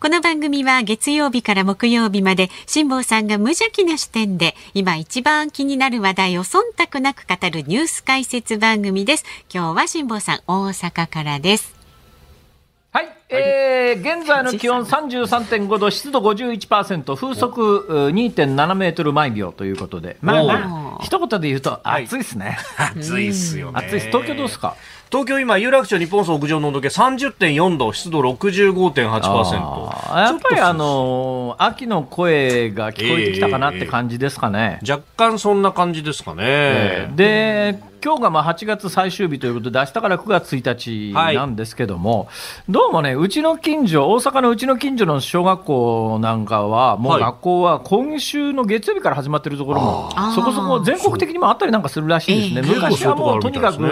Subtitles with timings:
[0.00, 6.58] この番組は月曜日から木曜日まで辛坊さんが無邪気な視点で今一番気になる話題を忖
[6.92, 9.24] 度なく語るニュース解説番組です。
[9.52, 11.74] 今日は辛坊さん大阪からです。
[12.92, 22.56] はい、えー、現在の気温33.5度、湿度51%、風速2.7メートル毎秒ということで、まあ、まあ、一言で言うと暑いですね。
[22.78, 23.78] 暑いっすよね。
[23.84, 24.76] 暑い東京どうですか？
[25.10, 30.18] 東京今、有楽町日本総屋上の温度計30.4度、湿度65.8%。
[30.18, 34.80] やっぱりあのー、秋の声が聞こえてきたかなって感じですかね。
[34.82, 36.42] えー、若干そんな感じですかね。
[36.44, 42.24] えー、で、今日がまあ8月最終日ということで、明日から9月1日なんですけども、は
[42.68, 52.74] い、どうもね、うちの近所、大阪のうちの近所の小学校なんかは、もう学校は今週の月曜日から始まってるところも、そこそこ全国的にもあったりなんかするらしいですね。
[52.74, 53.82] 昔はもうとにかく、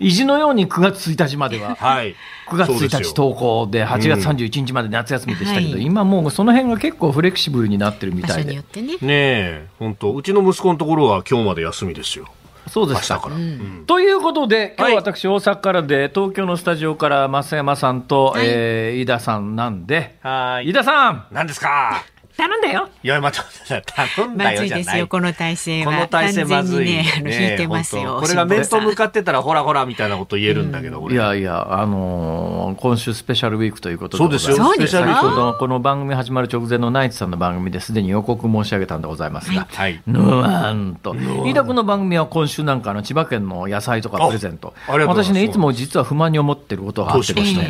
[0.00, 2.14] 意地のように9月1日までは、はい、
[2.48, 8.56] 9月1日登校で8月31日まで夏休みでしたけど、うん、今もうその辺が結構フレキシブルになってるみたいで。
[8.56, 8.62] ね。
[9.02, 10.14] え、本当。
[10.14, 12.26] うちの息子のところは今日まで休みですよ。
[12.68, 13.22] そうですか。
[13.26, 20.68] うん、ということで、今日私、大阪からで、東京のスタジオから増山さんと、はい、えー、井田さんなんで、はい。
[20.70, 21.26] 井田さん。
[21.32, 22.04] 何ですか？
[22.38, 22.88] 頼んだよ。
[23.02, 24.84] いや、まちょ頼んだよじゃない。
[24.84, 25.86] まずいですよ、この体勢は。
[25.86, 26.86] この体勢まずい。
[26.86, 28.20] ね、あの、引いてますよ。
[28.22, 34.22] これが面と向かってたら、ほらほら、みたいなこと言えるんだけど、いやいや、あのー、今週スペシャルウィークということで。
[34.22, 35.58] そうですよ、スペシャルウィーク。
[35.58, 40.00] この番組始まる直前のナイツさんの番組ですでに予告申し上げたんでございますが、はい。
[40.06, 41.16] ぬわんと。
[41.16, 44.74] 飯田君の番組は今週なんかの千葉県の野菜とかプレゼント。
[44.86, 47.68] 私ね、いつも実は不満に思ってることがあってですね、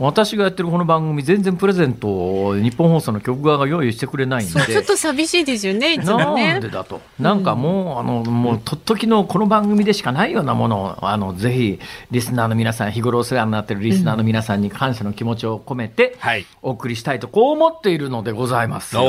[0.00, 4.82] 私がやってるこの番組、全然プレゼントを日本放送の局側が用意してくれないんで。
[4.88, 6.52] と寂しいですよね、 いつもね。
[6.54, 7.00] なんでだと。
[7.20, 11.78] なんかもう、あの、もう、とっときのこの番組でしかないようなものを、あの、ぜひ、
[12.10, 16.16] リスナーの皆さん、日頃お世話になっているリスナーの皆さんに感謝の気持ちを込めて、
[16.62, 18.96] お送りしたいと、こう思っているのでございます。
[18.96, 19.08] はい。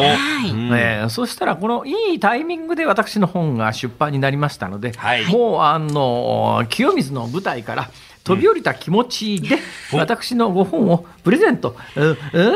[0.74, 7.90] えー、そしたら、このいいタイミングで私の本が出版になりましたので、はい、もう、あの、清水の舞台から、
[8.24, 9.58] 飛び降りた気持ちで、
[9.94, 12.50] 私のご本をプレゼント、えー、えー、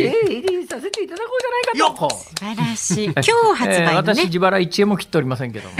[0.00, 2.10] えー、させていただこうじゃないかと。
[2.10, 3.06] 素晴らしい。
[3.06, 5.76] 今日発売私、自腹1円も切っておりませんけども、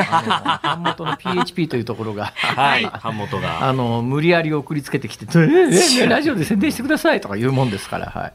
[0.63, 3.69] 版元の PHP というところが、はい、版元が。
[3.69, 8.33] あの、無理やり送りつけてきて、えー、ラジオで宣伝してくださいとか言うもんですから、はい。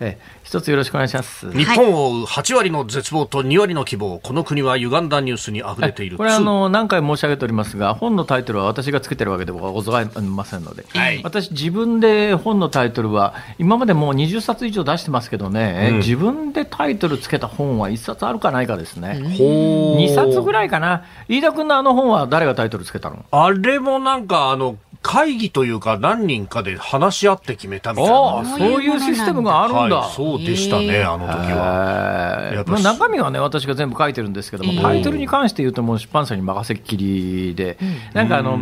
[0.00, 1.50] えー、一つよろしくお願いします。
[1.52, 6.16] 日本を追う8割の絶望と2割の希望、この国は歪んだニュースに溢れている。
[6.16, 19.20] これあの、何回申し上げておりますが、本のタイトルは私がつけてるわけではございませんので、はい、私自分で本のタイトルは、今までもう20冊以上出してますけどね、うん、自分でタイトルつけた本は1冊あるかないかですね。
[19.20, 21.04] 2冊ぐらいかな。
[21.28, 23.24] 飯田君のあの本は誰がタイトルつけたの？
[23.30, 28.44] あれもなんか、あの、会議というか何人かで話し合って決めたみたいな。
[28.46, 29.96] そういうシステムがあるんだ。
[29.96, 32.64] はい、そうでしたね、あの時は。
[32.66, 37.76] まあ、中身はね、私が全部書いてるんですけども、タイトルに関して言うともう出版社に任せっきりで、
[38.14, 38.58] なんかあの、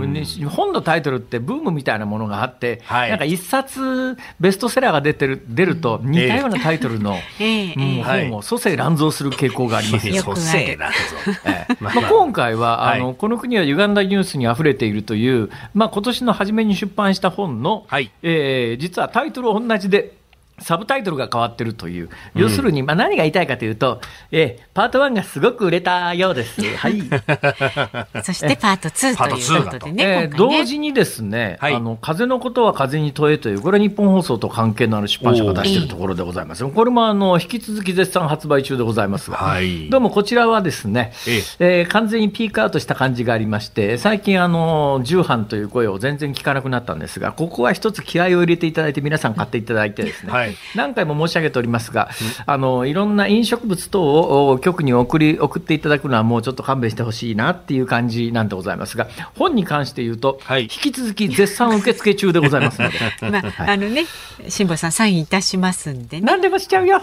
[0.50, 10.22] 本のタイトルってブームみたいなものがあって、はい、なんか一冊ベストセラーが出てる、出ると似たようなタイトルの、本を蘇生乱造する傾向がありますよ。
[10.22, 11.76] 蘇生乱造。
[11.80, 20.14] まあ、今回は、あの、この国は歪んだニュースに溢れているという、まあ今年のの初めに出版した本の、はい、えー、実はタイトル同じで、
[20.58, 26.62] サブタイトルが変わってるという、要するに、まあ、何が言いたいかというと、えー、パート1がすごく売れたようです。
[26.76, 27.02] はい。
[28.22, 30.04] そしてパート2ということでね。
[30.04, 30.34] えー、ね。
[30.36, 36.64] 同時にですね、はい、あの、風のことは風に問えという、これは日本放送と関係のある出版社が出しているところでございます。
[36.64, 41.82] これもあの、引き続き絶賛発売中でございますが、はい、どうもこちらはですね、ええ。
[41.82, 50.41] ー、完全にピークアウトした感じがありまして、最近あの、重版という声を全然聞かなくなったんですが、ここは一つ気合を入れていただいて、皆さん買っていただいてですね、はい、
[50.74, 52.10] 何回も申し上げておりますが、
[52.46, 62.98] あのいろんな飲食物等を局に送り送っていただくのはもうちょっと勘弁してほしいなっていう感じなんでございますが、本に関して言うと、はい、引き続き絶賛受付中でございますので。
[63.30, 64.04] まあ、はい、あのね、
[64.48, 66.26] 辛坊さんサインいたしますんでね。
[66.26, 67.00] 何でもしちゃうよ。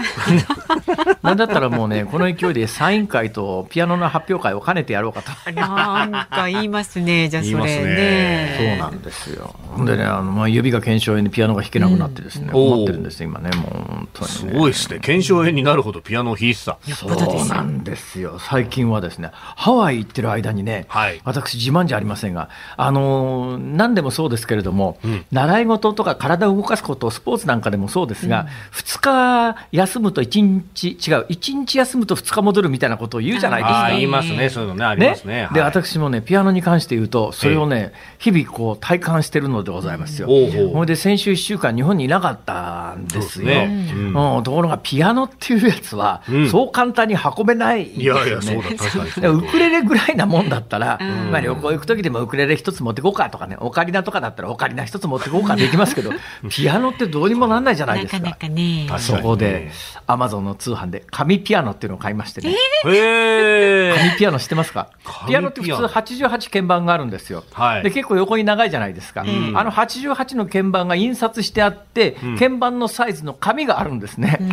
[1.24, 5.52] なんだったらもうね、この勢いでサイン会とピアノの発表会を兼ねてやろうかと。
[5.52, 7.86] なんか言いますね、じゃあそれね。
[7.86, 9.56] ねそうなんですよ。
[9.86, 13.29] でね、あのまあ指が腱鞘炎でピアノが弾けなくなってですね、困ってるんですよ。
[13.30, 15.00] 今ね、もう本当に、ね、すごいですね。
[15.00, 16.80] 腱鞘炎になるほどピアノを弾いてた。
[16.96, 18.40] そうなんですよ。
[18.40, 28.48] 最近はですね、ハワイ行ってる間にね、はい、私自慢じゃありませんが、あのー、何でもそうですけれども、うん、習い事とか体を動かすこと、スポーツなんかでもそうですが、うん、
[28.80, 33.90] 2日休むと1日、違う、1日休むと2日戻るみたいなことを言うじゃないですか。
[33.92, 35.34] 言いますね、そういうのね、ありますね。
[35.34, 40.28] ねはい、で、私もね、ピアノに関して言うと、それをね、日々こう体感してるのでございますよ。
[40.28, 43.46] ほいで、先週1週間日本にいなかったんですよ。
[43.46, 48.26] ねうん、ところが、ピアノっていうやつは、そう簡単に運べないんですよね。
[48.26, 49.28] いやいや、そうだ、確かに。
[49.28, 51.00] ウクレレぐらいなもんだったら、
[51.32, 56.12] まあ旅行行く時でもウクレレ一つ持ってこうかとかね、オカリナとかだったらオカリナ一つ持ってこうかできますけど、
[56.50, 58.20] ピアノってどうにもなんないじゃないですか。
[58.20, 58.88] なかなかね。
[59.00, 59.72] そこで、
[60.08, 62.56] アマゾンの通販で紙ピアノっていうのを買いましてね。
[62.86, 64.90] えー、紙ピアノ知ってますか？
[65.28, 67.44] ピアノって普通88鍵盤があるんですよ。
[67.52, 69.22] はい、で結構横に長いじゃないですか。
[69.22, 74.38] うん、あの88の鍵盤が印刷してあって、うん、鍵盤のサイズの紙があるんですね。
[74.40, 74.50] うん、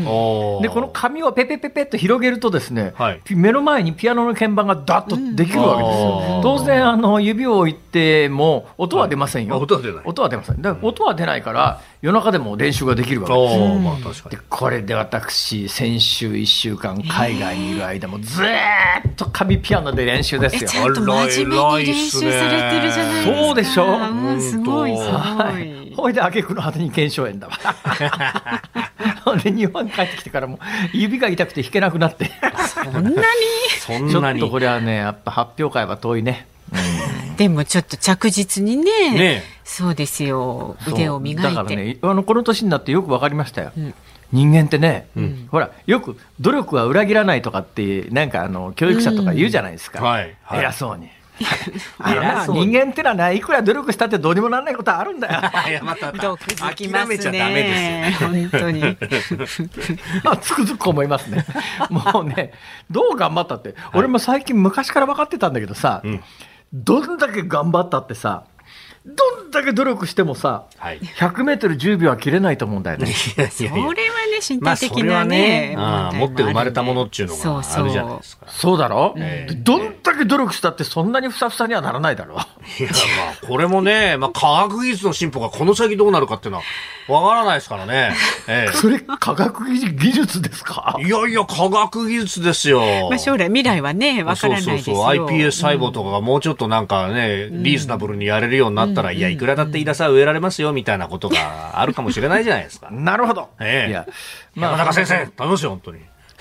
[0.63, 6.41] でこの紙をペペペペっと広げるとですね、はい、目の前にピアノの鍵盤がダッとできるわけですよ。
[6.43, 9.59] 当然あの指を置いても音は出ませんよ。
[9.59, 10.03] 音は出ない。
[10.05, 10.63] 音は出ません。
[10.63, 13.75] だから音は出ないから夜中でも練習ができるわけですよ。
[13.77, 18.47] まあ、確かにでこれで私先週1週間海外にいる間もずっ
[19.17, 20.71] と紙ピアノで練習ですよ。
[20.71, 23.43] ちゃんと真面目に練習されてるじゃないですか。
[23.43, 24.37] そうでしょ？
[24.37, 25.86] うすごいすごい。
[25.97, 27.55] ほいで挙句の果てに腱鞘炎だわ。
[29.25, 30.59] ほんで日本に帰ってきてからも
[30.93, 32.31] 指が痛くて弾けなくなって。
[32.85, 33.17] そんなに？
[33.81, 36.47] そんなにちょっとこれはねやっぱ発表会は遠いね。
[36.73, 41.55] うん、でもちょっと着実にね、ねそうですよ、腕を磨いて。
[41.55, 43.73] だからね、あのこの年になってよく分かりましたよ。
[43.77, 43.95] うん
[44.33, 51.09] 人間ってね、うん、ほら、よく努力は裏切らないとかって、なんかあの教育者とか言うじゃないですか、うんはいはい、偉そうに。
[51.39, 55.41] 人間ってのはね、いくら努力したってどうにもならないことあるんだよ。
[55.69, 58.29] いや、また、諦めちゃダメですよ。
[58.29, 58.81] 本当に。
[60.25, 61.45] まあ、つくづく思いますね。
[61.91, 62.53] もうね、
[62.91, 66.23] どう頑張ったって、俺も最近昔から分かってたんだけどさ、うん、
[66.73, 68.45] どんだけ頑張ったってさ、
[69.07, 73.07] どんだけ努力してもさ、はい、100メートル10秒は切れないと思うんだよね。
[73.07, 73.51] いやいやいや
[73.87, 75.75] それはね、身体的なね。
[75.77, 78.47] まあ、ね持って生まれたものっていうのがあるじゃないですか。
[78.49, 86.65] そうだろ、えー、どんだけ努力したってそんなにふさふさにはならないだろいや、まあ、これもね、まあ、科学技術の進歩がこの先どうなるかっていうのは、
[87.09, 88.13] わからないですからね。
[88.49, 90.97] えー、それ、科学技術ですか？
[90.99, 92.81] いやいや、科学技術ですよ。
[93.09, 94.97] まあ、将来、未来はね、わからないですよ。
[94.97, 95.27] そうそうそう。
[95.29, 102.89] iPS 細胞とかがもうちょっとなんかね、リーズナブルにやれるようになったら、いや、いくらだって飯田さん植えられますよ、みたいなことがあるかもしれないじゃないですか。
[102.93, 103.51] なるほど。
[103.61, 103.91] ええー。
[103.91, 104.07] いや、
[104.55, 106.01] まあ、山中先生、楽しい、本当に。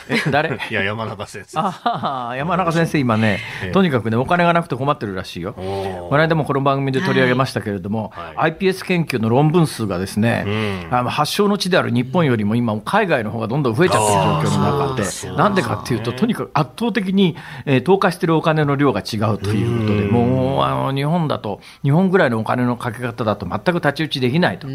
[0.10, 0.50] え誰？
[0.70, 3.40] いや山中先生あ山中先生今ね、
[3.74, 5.54] とにかくねお金がなくて困ってるらしいよ。
[5.54, 10.50] この間もこの番組で取り上げましたけれども、はい、iPS 研究の論文数がですね、う
[10.92, 17.36] ん、あの発祥の地である日本よりも今海外の方がどんどん増えちゃってる状況の中でなんでかっていうととにかく圧倒的に、
[17.66, 24.68] えー、投下してるお金の量が違うということでもうあの日本だと日本ぐらいのお金のかけ方だと全く太刀打ちできないと。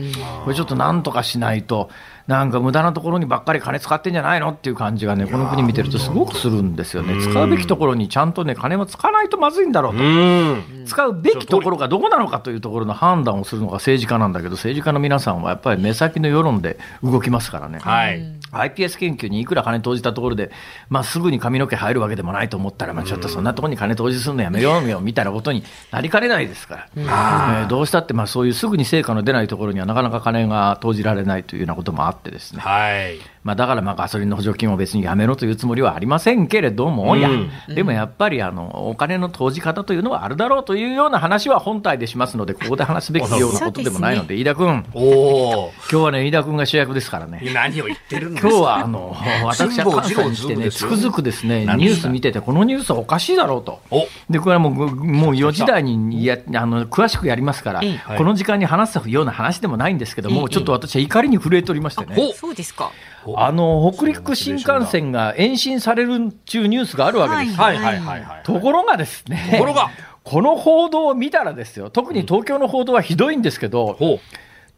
[0.44, 1.90] これちょっとなんとかしないと
[2.26, 7.20] なんか無駄なところにばっかり金使ってんじゃないのっていう感じがね、この国見てるとすごくするんですよね。
[7.22, 10.86] 使うべきところにちゃんとね、金も使わないとまずいんだろうと。
[10.86, 17.78] 使うべきところがどこなのかというところの判断をするのが政治家なんだけど、政治家の皆さんはやっぱり目先の世論で動きますからね。
[17.78, 18.40] はい。
[18.52, 20.50] iPS 研究にいくら金投じたところで、
[20.88, 32.60] まあ、すぐに髪の毛入るわけでもないと思ったら、まあ、ちょっとそんなところに金投じするのやめようよみたいなことになりかねないですから、えー、どうしたってまあそういうすぐに成果の出ないところにはなかなか金が投じられないというようなこともあってですね。
[32.60, 37.30] はいまあ、だからまあガソリンの補助金を別にやめろというつもりはありませんけれども、うん、や
[37.68, 47.40] でもやっぱりあのお金の投じ方というのはあるだろうというような話は本体でしますので、ここで話すべきようなことでもないので、飯田君、お今日はね、飯田君が主役ですからね。
[47.54, 53.80] 何を言ってるんですか今日はあの 私は関西に来てね、つくづくですね、ニュース見てて、このニュースはおかしいだろうと。
[54.28, 57.80] で、これはもうもう4時台にやあの詳しくやりますから、
[58.18, 62.16] この時間に話すような話でもないんですけども、ちょっと私は怒りに震えておりましてね。
[62.34, 62.90] そうですか。
[63.36, 67.56] あの北陸新幹線が延伸される中ニュースがあるわけです。
[67.58, 68.42] はいはいはいはい。
[68.44, 69.48] ところがですね。
[69.52, 69.90] ところが。
[70.22, 74.20] この報道を見たらですよ、特に東京の報道はひどいんですけど、うん、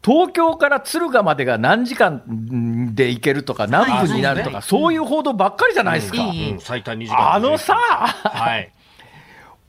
[0.04, 6.18] 東京から敦賀までが何時間で行けるとか、何分になるとか、そういう報道ばっかりじゃないですか。
[6.60, 7.34] 最短2時間。
[7.34, 8.72] あのさ、はい、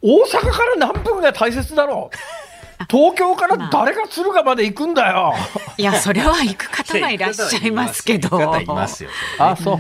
[0.02, 2.18] 大阪から何分が大切だろう。
[2.90, 5.34] 東京から誰が敦賀まで行くんだよ。
[5.78, 8.62] いや、それは行く方がいらっしゃいますけど。
[8.62, 9.10] いますよ。
[9.38, 9.80] あ、そう。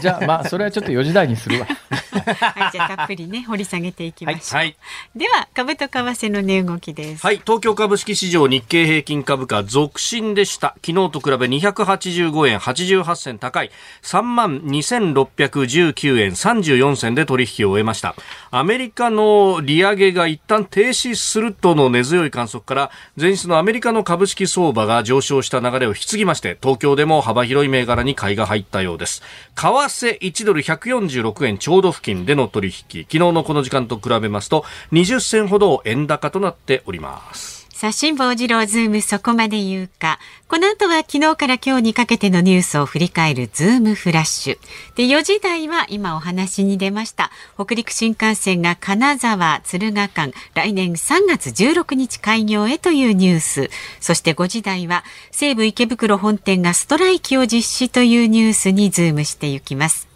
[0.00, 1.66] じゃあ、まあ、それはちょっと4時台にするわ。
[2.14, 4.56] はい、じゃあたっぷりね掘り下げていきましょう。
[4.56, 4.76] はい、
[5.16, 7.24] では株と為替の値動きです。
[7.24, 10.76] はい、東京株式市場日経平均株価続伸でした。
[10.84, 13.70] 昨日と比べ285円88銭高い
[14.02, 18.14] 3万2619円34銭で取引を終えました。
[18.50, 29.22] アメリカの利上げが一旦停止するとの根強い観測から前日のアメリカの株式相場が上昇した流れを引き継ぎまして東京でも幅広い銘柄に買いが入ったようです。
[29.54, 37.53] 為替1ドル146円ちょうど付近での取引、昨日のこの時間と比べますと20銭ほど円高となっております。
[37.74, 40.20] さあ、辛坊治郎ズームそこまで言うか。
[40.46, 44.58] この後は昨日から今日にかけてのニュースを振り返るズームフラッシュ。
[44.94, 47.32] で、4時台は今お話に出ました。
[47.56, 53.70] 北陸新幹線が金沢、敦賀間、来年3月16日開業へというニュース。
[53.98, 55.02] そして5時台は
[55.32, 60.06] 西武池袋本店がストライキを実施というニュースにズームしていきます。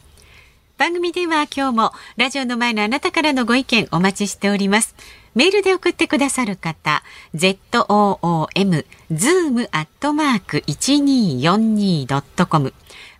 [0.79, 4.95] 番組では今日もラジオの前のあなたからのご意見お待ちしております。
[5.38, 7.57] メールで送ってくださる方、zoom、
[9.12, 12.73] zoom アットマーク 1242.com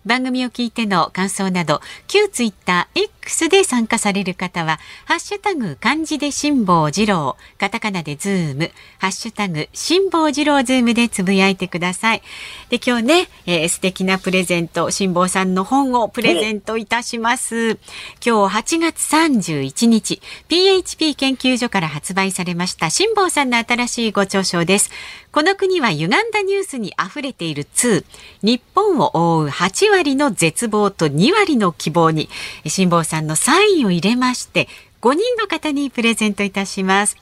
[0.05, 12.21] 番組を聞いての感想など、旧ツイッター X で参加される方は、ハッシュタグ漢字で辛坊治郎、カタカナでズーム、ハッシュタグ辛坊治郎ズームでつぶやいてください。
[12.69, 17.77] で、今日ね、えー、素敵なプレゼント、辛抱さんの本をプレゼントいたします。
[18.25, 24.89] 今日8月31日、PHP 研究所から発売されました辛抱さんの新しいご著書です。
[25.31, 28.03] この国は歪んだニュースに溢れている2。
[28.41, 32.29] 日本を覆う8割の絶望と2割の希望に、
[32.65, 34.67] 辛坊さんのサインを入れまして、
[35.01, 37.15] 5人の方にプレゼントいたします。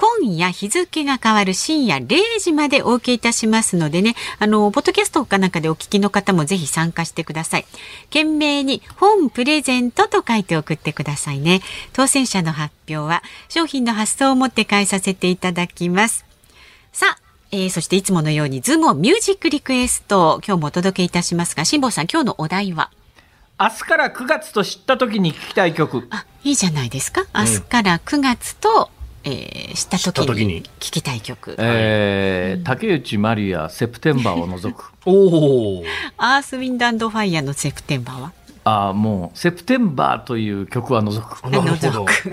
[0.01, 7.65] 今夜日付が変わる深夜0時までお受けいたしますのでね、あの、ポッドキャストかなんかでお聞きの方もぜひ参加してください。
[8.05, 11.61] 件名に本プレゼントと書いて送ってくださいね。
[11.93, 16.25] 当選者の発表は商品の発送をもって代えさせていただきます。
[16.91, 17.19] さあ、
[17.51, 22.89] えー、そしていつものようにズームをミュージックリクエスト今日もお届けいたしますが辛坊さん今日のお題は？
[23.59, 28.89] 明日から9月と知った時に聞きたい曲あいいじゃないですか明日から9月と
[29.23, 34.91] えー、した時に聞きたい曲、えー、うん、竹内まりや「セプテンバー」を除く。
[35.05, 35.83] おお
[36.17, 38.31] アースウィンドファイヤーの「セプテンバーは」
[38.63, 41.41] あもう「セプテンバー」という曲は除く。
[41.79, 42.31] 除 く。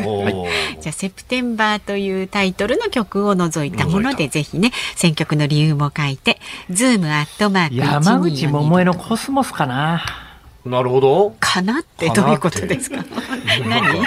[0.80, 6.40] じゃあ「セプテンバー」というタイトルの曲を除いたものでぜひね選曲の理由も書いて
[6.70, 10.27] 「ズームアットマーク山口百恵の「コスモス」かな。
[10.68, 11.36] なるほど。
[11.40, 13.04] かなってどういうことですか？
[13.66, 14.04] 何？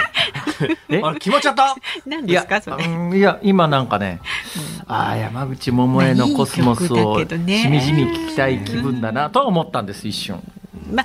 [0.88, 1.76] え、決まっちゃった？
[2.06, 3.18] 何ですかそれ？
[3.18, 4.20] いや今なんかね、
[4.86, 7.26] ああ山口百恵のコスモスをし
[7.68, 10.40] みじみ聞きたい気分だなと思ったんです一瞬。
[10.92, 11.04] ま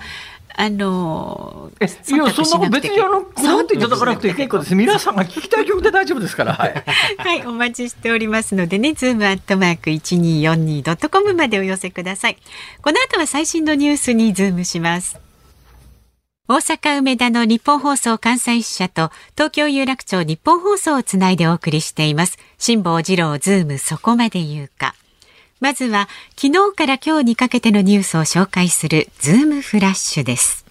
[0.60, 4.74] あのー、いや、そんな別にあの、なんていただかなくて結構です。
[4.74, 6.54] 皆さんが聞きたい曲で大丈夫ですから。
[6.54, 6.84] はい。
[7.18, 12.38] はい、お待ちしておりますのでね、ズームアットマーク一二四二ドットコムまでお寄せください。
[12.82, 15.27] この後は最新のニュースにズームします。
[16.50, 22.38] 大阪梅田のニッポン放送関西支社と東京有楽町ニッポン放送をつないでお送りしています。
[22.58, 24.96] 辛坊治郎ズームそこまで言うか。
[25.60, 30.66] まずは昨日から今日にかけてのニュースを紹介するズームフラッシュです。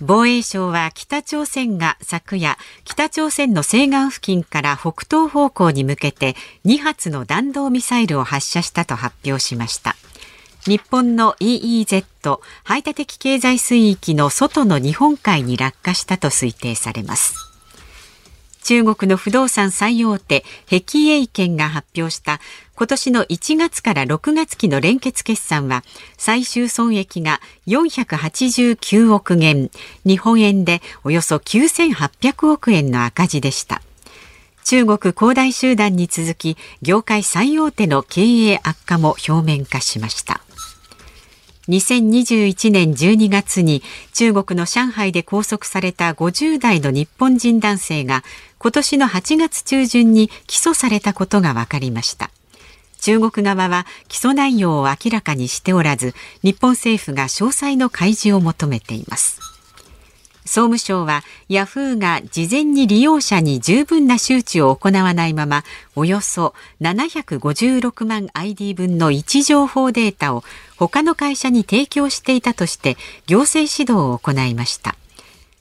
[0.00, 9.94] 防衛省は北朝鮮が昨夜、北朝鮮の西岸付近から北東方向に向けて2発の弾道ミサイルを発射したと発表しました。
[10.66, 17.34] 日本の EEZ 排他的経済水域の外の日本海に落下したと推定されます。
[18.64, 22.40] 中国の不動産最大手碧栄圏が発表した
[22.74, 25.84] 今年の1月から6月期の連結決算は
[26.16, 29.70] 最終損益が489億元
[30.04, 33.82] 日本円でおよそ9800億円の赤字でした。
[34.64, 40.40] 中国恒大集団に続き業界最大手の経営悪化も表面化しました。
[41.68, 43.82] 2021年12月に
[44.12, 48.22] 中国の上海で拘束された50代の日本人男性が
[48.58, 52.30] 今年の8月中旬に起訴されたことが分かりました。
[53.00, 59.40] 中国側は起訴内容を明らかにしておらず日本政府が詳細の開示を求めています。
[60.46, 65.64] 総務省はヤフーが事前に利用者に十分な周知を行わないまま
[65.96, 70.44] およそ756万 ID 分の位置情報データを
[70.76, 74.96] 他の会社に提供していたとして行政指導を行いました。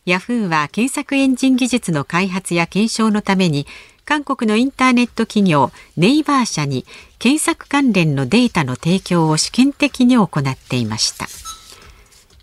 [0.06, 3.66] ヤフーは検索エンジン技術の開発や検証のために
[4.06, 6.86] 韓国のインターネット企業ネイバー社に
[7.18, 11.26] 検索関連のデータの提供を試験的に行っていました。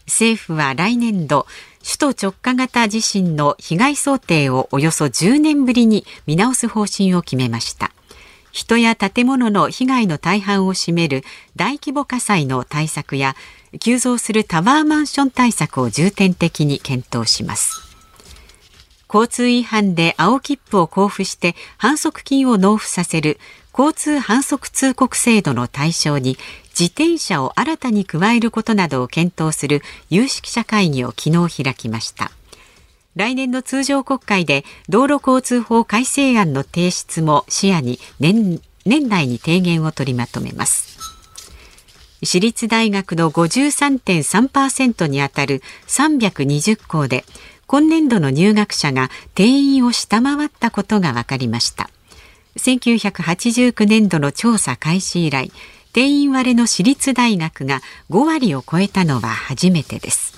[0.07, 1.47] 政府は来年度
[1.85, 7.93] 首都直下型地震の被害想定をおよそ10年ぶりに見直す方針を決めました。
[8.52, 11.25] 人や建物の被害の大半を占める
[11.56, 13.35] 大規模火災の対策や
[13.80, 17.80] 急増するタワーマンション対策を重点的に検討します。
[19.12, 23.38] 交通違反で青切符を交付して反則金を納付させる
[23.76, 26.38] 交通反則通告制度の対象に
[26.78, 32.32] 自転車を新たに加えることなどを検討する有識者会議を昨日開きました。
[33.14, 40.99] 来年の通常国会で道路交通法改正案の提出も視野に年年内に提言を取りまとめます。
[42.25, 47.25] 私立大学の53.3%にあたる320校で
[47.66, 51.90] 今年度の入学者が定員を下回ったことが分かりました。
[52.57, 55.50] 1989年度の調査開始以来
[55.92, 60.31] 定員割れの私立大学が5割を超えたのは初めてです。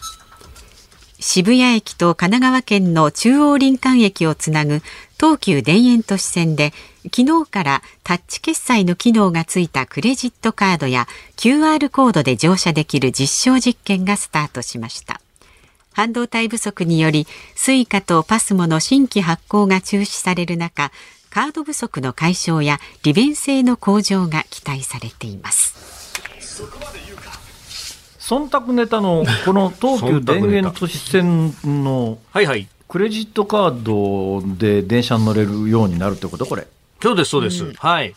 [1.27, 4.83] 渋谷駅と神奈川県の中央林間駅をつなぐ
[5.19, 15.23] 東急田園都市線で昨日からタッチ決済の機能がついたクレジットカードや QR コードで乗車できる実証実験がスタートしました。
[15.95, 20.93] 半導体不足によりスイカとパスモの新規発行が中止される中
[21.31, 25.75] カード不足の解消や利便性の向上が期待されています。
[28.27, 32.17] 忖度ネタのこの東急田園都市線の
[32.89, 36.67] クレジットカードで電車に乗れるようになるってことこれ。
[37.03, 38.15] そうですそうです、うん、はい。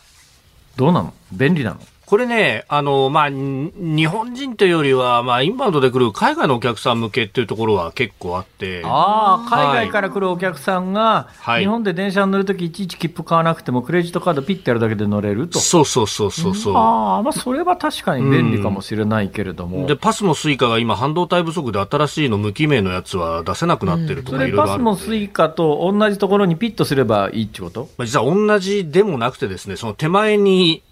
[0.76, 1.12] どうなの？
[1.30, 1.80] 便利なの？
[2.08, 8.80] これね、あの、まあ、日本人というよりは、まあ、インバウンドで来る海外のお客さん向けっていうところは結構あって。
[8.82, 15.58] ああ、海外から来るお客さんが、はい、日本で電車に乗るときいちいち切符買わなくても、クレジットカードピッてやるだけで乗れると。
[15.58, 16.74] そうそうそうそうそう。
[16.74, 19.86] ああ、まあ、それは確かに便利かもしれないけれども。
[19.86, 27.90] で、パスモスイカが今、半導体不足で新しいの無記名のやつは出せなくなってるとか、いろいろパスモスイカと同じところにピッとすればいいってこと？
[27.98, 30.82] まあ、実は同じでもなくてですね、その手前に、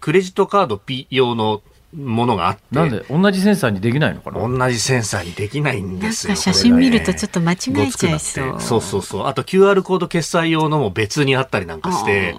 [0.00, 1.62] クレジットカードピ用の
[1.94, 2.62] のものがあって。
[2.70, 4.40] なんで同じセンサーにできないのかな？
[4.40, 6.36] 同じセンサーにできないんですよ。
[6.36, 8.60] 写真見るとちょっと間違えちゃいそう。
[8.60, 9.26] そうそうそう。
[9.26, 12.34] あと QR コード決済用のも別にあったりなんかして、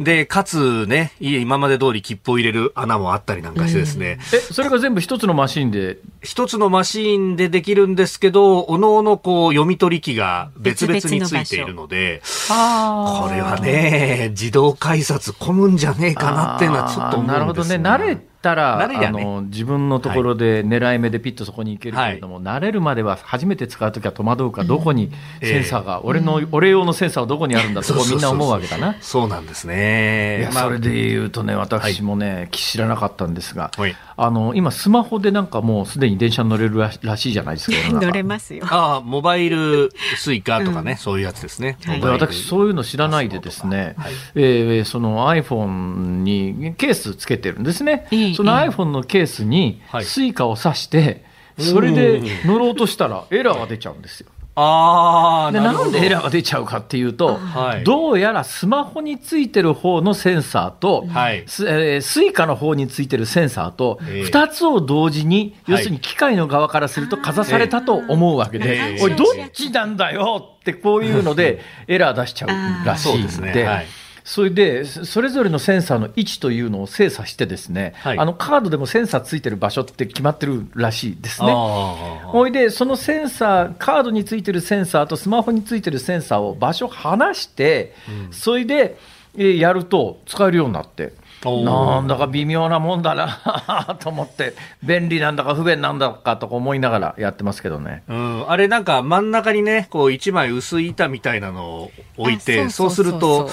[0.00, 4.18] で、かつね、今まで通り切符を入れる穴もあったりなんかしてですね。
[4.32, 5.98] うん、え、それが全部一つのマシンで？
[6.22, 12.54] 一つのマシンでできるんですけど、おのおのこう読み取り機が別々についているので、こ
[13.30, 17.76] れはね、自動改札混むんじゃねえかなっていうのはちょっと思うんですなるほどね。
[17.76, 28.96] 慣れたら、ね、あの自分のところで狙い目でピッとそこに行けるけれども、はい、慣れるまでは初めて使うときは戸惑うか、どこにセンサーが、うん、俺の、俺用のセンサーはどこにあるんだとみんな思うわけだな。
[29.00, 30.48] そうなんですね。
[30.52, 38.66] それで言うとね、私もね、はい、知らなかったんですが、はい、あの今、スマホでなんかもうすでに電車に乗れるらしいじゃないですか、 乗れますよ。
[38.68, 41.78] ああ、モバイルスイカとかね、うん、そういうやつですね。
[41.84, 48.08] はい、私、そういうの知らないでですね、はい、えー、その iPhone にケースつけてるんですね。
[48.34, 51.24] その iPhone のケースにスイカを挿して、
[51.56, 54.30] それで乗ろうとしたらエラーが出ちゃうんですよ。
[54.60, 61.44] あでなんでエラーが出ちゃうかっていうと、はい、どうやらスマホについてる方のセンサーと、はい。
[61.46, 73.64] スえー、スイカの方についてるセンサーと、2つを同時に、要するに機械の側からするとかざされたと思うわけで、おい、どっちなんだよってこういうのでエラー出しちゃうらしいんで。
[73.64, 73.86] はい
[74.28, 81.50] それで、それぞれのセンサーの位置というのを精査してですね、はい、あのカードでもセンサーついてる場所って決まってるらしいですね。
[81.50, 87.94] ほいで、そのセンサー、カードについてるセンサーとスマホについてるセンサーを場所離して、
[88.26, 88.98] うん、それで、
[89.38, 91.14] えやると使えるようになって。
[91.42, 98.02] なんだか微妙なもんだな と思って、便利なんだか不便なんだかとか思いながらやってますけどね。
[98.08, 103.48] うん、あれなんか真ん中にね、こう一枚薄い板みたいなのを置いて、そうすると、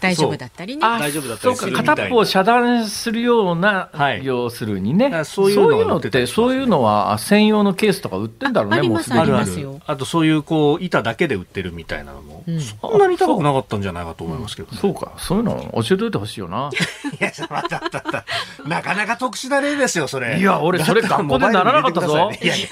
[0.00, 0.80] 大丈夫だったりね。
[0.80, 5.24] 大丈夫だったりする片っぽを遮断するような、はい、要するにね。
[5.24, 9.80] そういうのって、そういうのは専用のケースとか売ってんだろうね、もうすでに。
[9.86, 16.70] ああとそういうこう板だけで売ってるみたいなのも、うん、そんなに高くなかったんじゃないかと思いますけど、ね、そうか、そういうの教えておいてほしいよな。
[17.20, 18.24] いや、またまた
[18.66, 20.38] なかなか特殊な例ですよ、それ。
[20.38, 22.30] いや、俺、それ学校でならなかったぞ。
[22.42, 22.68] いやいや、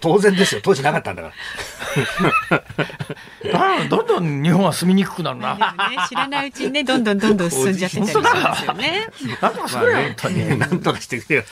[0.00, 1.34] 当然ですよ、当時なかったんだから。
[3.88, 5.54] どんどん日本は住みにくくなるな。
[5.54, 5.60] ね、
[6.08, 9.06] 知らないうちにね、どんどんどんどん進んじゃってたりしますよね。
[9.40, 10.58] なんとかしてくれよ、本当に。
[10.58, 11.44] なんとかしてくれよ。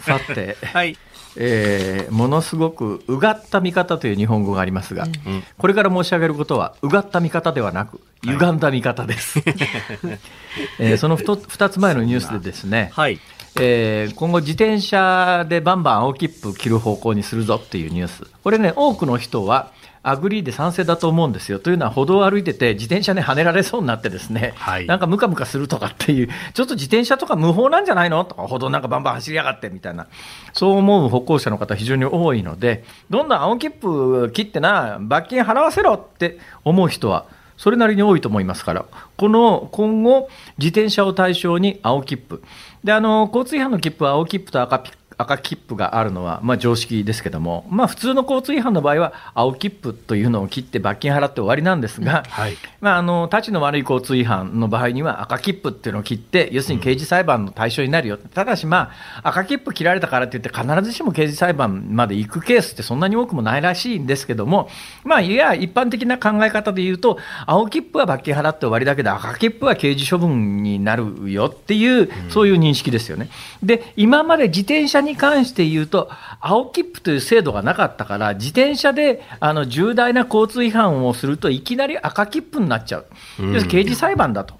[0.00, 0.96] さて、はい。
[1.36, 9.40] えー、ものすごくうがった見方という日本語がありますが、うん、これから申し上げることはうがった見方ではなく歪んだ見方です。
[10.78, 13.20] えー、その 2, 2つ前のニュースでですね、はい、
[13.56, 18.24] えー、今後自転車でバンバン青切符切る方向にするぞっていうニュース。
[18.42, 19.72] これね、多くの人は、
[20.06, 21.58] agree で賛成だと思うんですよ。
[21.58, 28.22] というのは歩道を歩いてて自転車に跳ねられそうになってですね、はい、なんかムカムカするとかっていう、ちょっと自転車とか無法なんじゃないの？
[28.26, 30.08] とか、歩道なんかバンバン走りやがってみたいな、
[30.52, 37.24] そう思う歩行者の方非常に多いので、どんどん青切符切ってな、罰金払わせろって思う人は、
[37.56, 38.84] それなりに多いと思いますから、
[39.16, 42.42] この今後、自転車を対象に青切符。
[42.84, 45.03] で、あの、交通違反の切符は青切符と赤切符。
[45.16, 58.90] 赤切符があるのは、まあ、常識ですけども、まあ、普通の交通違反の場合は青切符というのを切って罰金払って終わりなんですが、はい、まあ、あの立ちの悪い交通違反の場合には赤切符っていうのを切って要するに刑事裁判の対象になるよ、うん、ただし、ま
[59.22, 64.68] あ、赤切符切られたからといって必ずしも刑事裁判まで行くケースってそんなに多くもないらしいんですけども、
[65.04, 73.28] まあ、いや一般的な考え方で言うと青切符は罰金払って終わりだけど赤切符は刑事処分になるよっていう、そういう認識ですよね。
[73.62, 83.06] で今まで自転車に関して言うと、青切符という制度がなかったから、自転車であの重大な交通違反をすると、いきなり赤切符になっちゃう、
[83.38, 84.54] 要するに刑事裁判だと。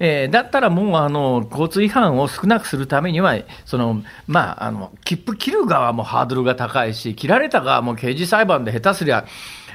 [0.00, 9.26] えー、だったらもうあの交通違反を少なくするためには、そのまあ、あの切符切る側もハードルが高いし、切られた側も刑事裁判で下手すりゃ、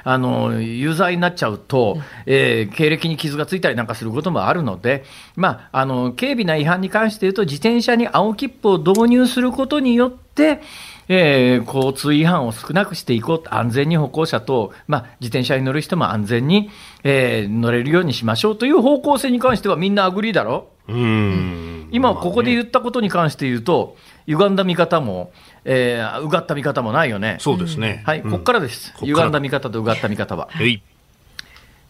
[0.04, 10.60] あの有罪になっちゃうと、えー、経歴に傷がついたりなんかすることもあるので、まあ、あの軽微な違反に関して言うと、自転車に青切符を導入することによって、
[11.08, 16.70] えー、交通違反を少なくしていこう安全に歩行者と、まあ、自転車に乗る人も安全に、
[17.02, 20.68] えー、乗れるようにしましょうという方向性に関してはみんな agree だろ？
[20.86, 21.88] うん。
[21.92, 25.32] 今、ここで言ったことに関して言うと、歪んだ見方も、
[25.64, 27.38] えー、うがった見方もないよね。
[27.40, 28.02] そうですね。
[28.06, 28.94] はい、ここからです。
[29.00, 30.48] 歪んだ見方とうがった見方は。
[30.50, 30.82] はい。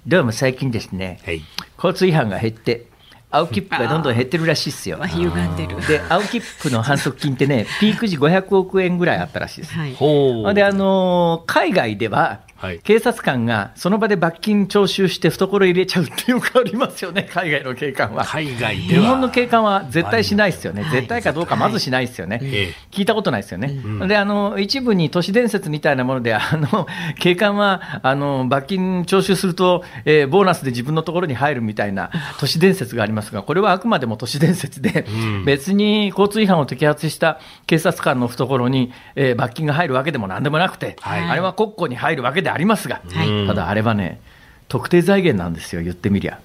[0.07, 1.41] どうも最近ですね、はい、
[1.77, 2.87] 交通違反が減って、
[3.31, 4.99] 青切符がどんどん減ってるらしいですよ。
[5.03, 5.77] 歪んでる。
[5.89, 9.75] で、青切符の反則金ってね、ピーク時500億円ぐらいあったらしいです。
[9.75, 18.25] はい、で、あのー、海外では、はい、警察官がその場で罰金徴収して懐入れちゃうってよくありますよね、 海外の警官は。
[18.25, 22.47] 海外日本の警官は絶対しないですよね、絶対かどうかまずしないですよね、はい、
[22.91, 23.69] 聞いたことないですよね。
[23.69, 26.87] うん、であの一部に都市伝説みたいなもので、あの
[27.21, 44.21] 警官はあの罰金徴収すると、えー、ボーナスで自分のところに入るみたいな都市伝説がありますが、これはあくまでも都市伝説で、うん、別に交通違反を摘発した警察官の懐に、えー、罰金が入るわけでもなんでもなくて、はい、あれは国庫に入るわけでありますが、はい、ただあれはね、
[44.69, 46.39] 特定財源なんですよ、言ってみりゃ。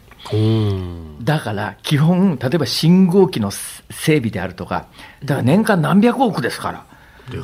[1.24, 4.88] だから基本、例えば信号機の整備であるとか、
[5.24, 6.84] だから年間何百億ですから。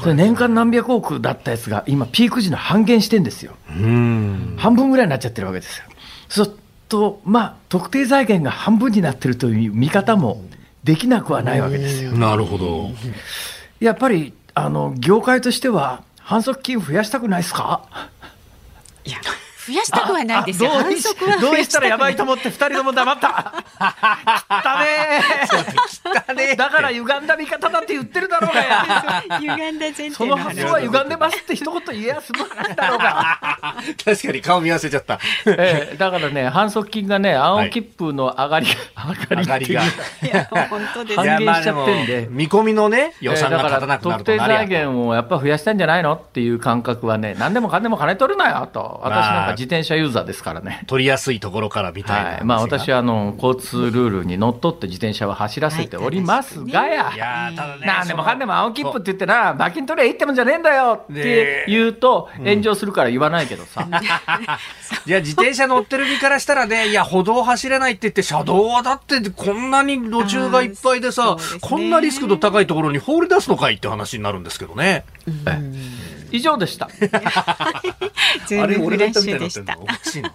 [0.01, 3.53] それ年間何百億だったやつが今、ピーク時の半減してんですよ。
[3.69, 5.85] 半分ぐらいになっちゃってるわけですよ。
[6.27, 6.57] そうする
[6.89, 10.43] と、まあ、特定財源が半分になってるという見方も
[10.83, 12.11] できなくはないわけですよ。
[12.13, 12.89] なるほど。
[13.79, 17.83] やっぱり、あの、業界としては、反則金増やしたくないですか？
[19.05, 19.19] いや
[19.67, 20.69] 増やしたくはないですよ。
[20.69, 23.63] 反則は同意したらやばいと思って二人とも黙った。
[24.49, 26.04] 汚ね汚ね
[26.55, 29.23] だから歪んだ見方だって言ってるだろうがや。
[29.39, 33.39] 歪んだ前提その発想は歪んでますって一言言えやすむ話だろうが。
[34.03, 35.19] 確かに顔見合わせちゃった。
[35.45, 38.67] えー、だからね、反則金がね、青切符の上がり、
[39.27, 39.83] 上がりが。
[39.83, 39.87] い
[40.23, 42.27] や、本当です半減しちゃってんで。
[42.29, 49.01] 見込みのね、予算が立たなくなると、えー、特定財源をやっぱ増やしたんじゃないのっていう感覚はね、何でもかんでも金取るなよと。
[49.03, 50.83] 私なんか自転車ユーザーですからね。
[50.87, 61.05] 取りやすいところからみたいな、はい、まあ、私はあの交通ルールにのっとって自転車を走らせておりますがや、いやただね、なんでもかんでも青切符って言ってな、馬券取りゃいいってもんじゃねえんだよ。
[61.11, 63.87] って言うと、炎上するから言わないけどさ。
[65.05, 75.05] いや、自転車乗ってる身からしたらね、いや、歩道走れないって言って、車道はだってこんなに路中がいっぱいでさ、こんなリスクの高いところに放り出すのかいって話になるんですけどね。
[75.27, 75.75] うん
[76.31, 76.89] 以上 でした。
[76.89, 79.73] あれ、俺が言ったみたいになってんの？
[79.81, 80.31] おかしいな。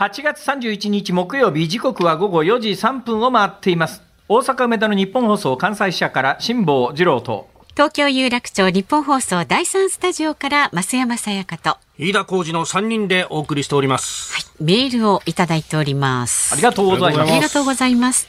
[0.00, 4.00] 8月31日木曜日、時刻は午後4時3分を回っています。
[4.28, 7.50] 大阪梅田の日本放送関西支社から辛坊治郎と。
[7.72, 11.76] 東京有楽町日本放送第三スタジオから増山さやかと。
[11.98, 14.32] 飯田浩二の3人でお送りしております。
[14.32, 16.54] はい、メールをいただいております。
[16.54, 17.32] ありがとうございます。
[17.32, 18.26] ありがとうございます。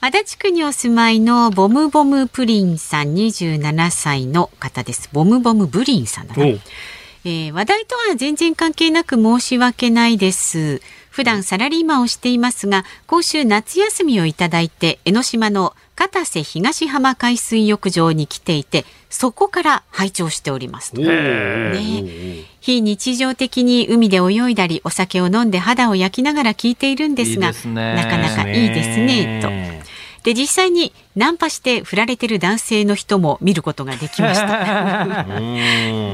[0.00, 5.10] 足立区にお住まいのボムボムプリンさん27歳の方です。
[5.12, 6.46] ボムボムブリンさんだな。
[7.22, 10.80] えー、話題とは全然関係なく申し訳ないです。
[11.20, 29.50] 普段サラリーマンをしていますが今週夏休みをいただいて江ノ島の片瀬東浜海水浴場に来ていてそこから拝聴しておりますね、非日常的に海で泳いだりお酒を飲んで肌を焼きながら聞いているんですがなかなかいいですねと。
[30.22, 35.26] で実際にナンパして振られてる男性の人も見ることができました。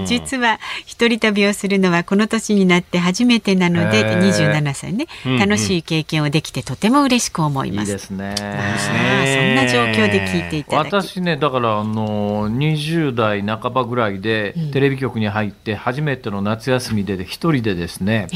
[0.07, 5.07] 実は一人旅をするのはこの年になって初めてなので27歳ね、
[5.39, 7.91] 楽しい経験をできてとても嬉しく思います。
[7.91, 10.95] いいですね、そんな状況で聞いていただき。
[10.95, 18.29] 私ねだからあの20代半ばぐらいでテレビ局に入って初めての夏休みで一人でですね、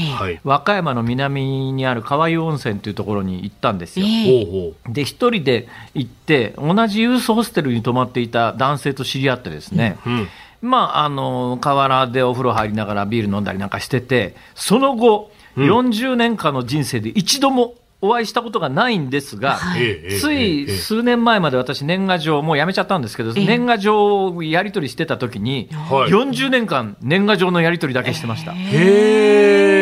[0.43, 10.27] 和歌山の南にある川湯温泉というところに行ったんですよ、えー、で一人で行って同じユースホステルに泊まっていた男性と知り合ってですね、うん、
[10.61, 28.53] まあ、あの河原でお風呂入りながらビール飲んだりなんかしててその後、うん、40年間の人生で一度もお会いしたことがないんですが、はい、つい数年前まで私、年賀状、もうやめちゃったんですけど、年賀状をやり取りしてた時に、はい、40年間、年賀状のやり取りだけしてました。
[28.53, 29.80] へー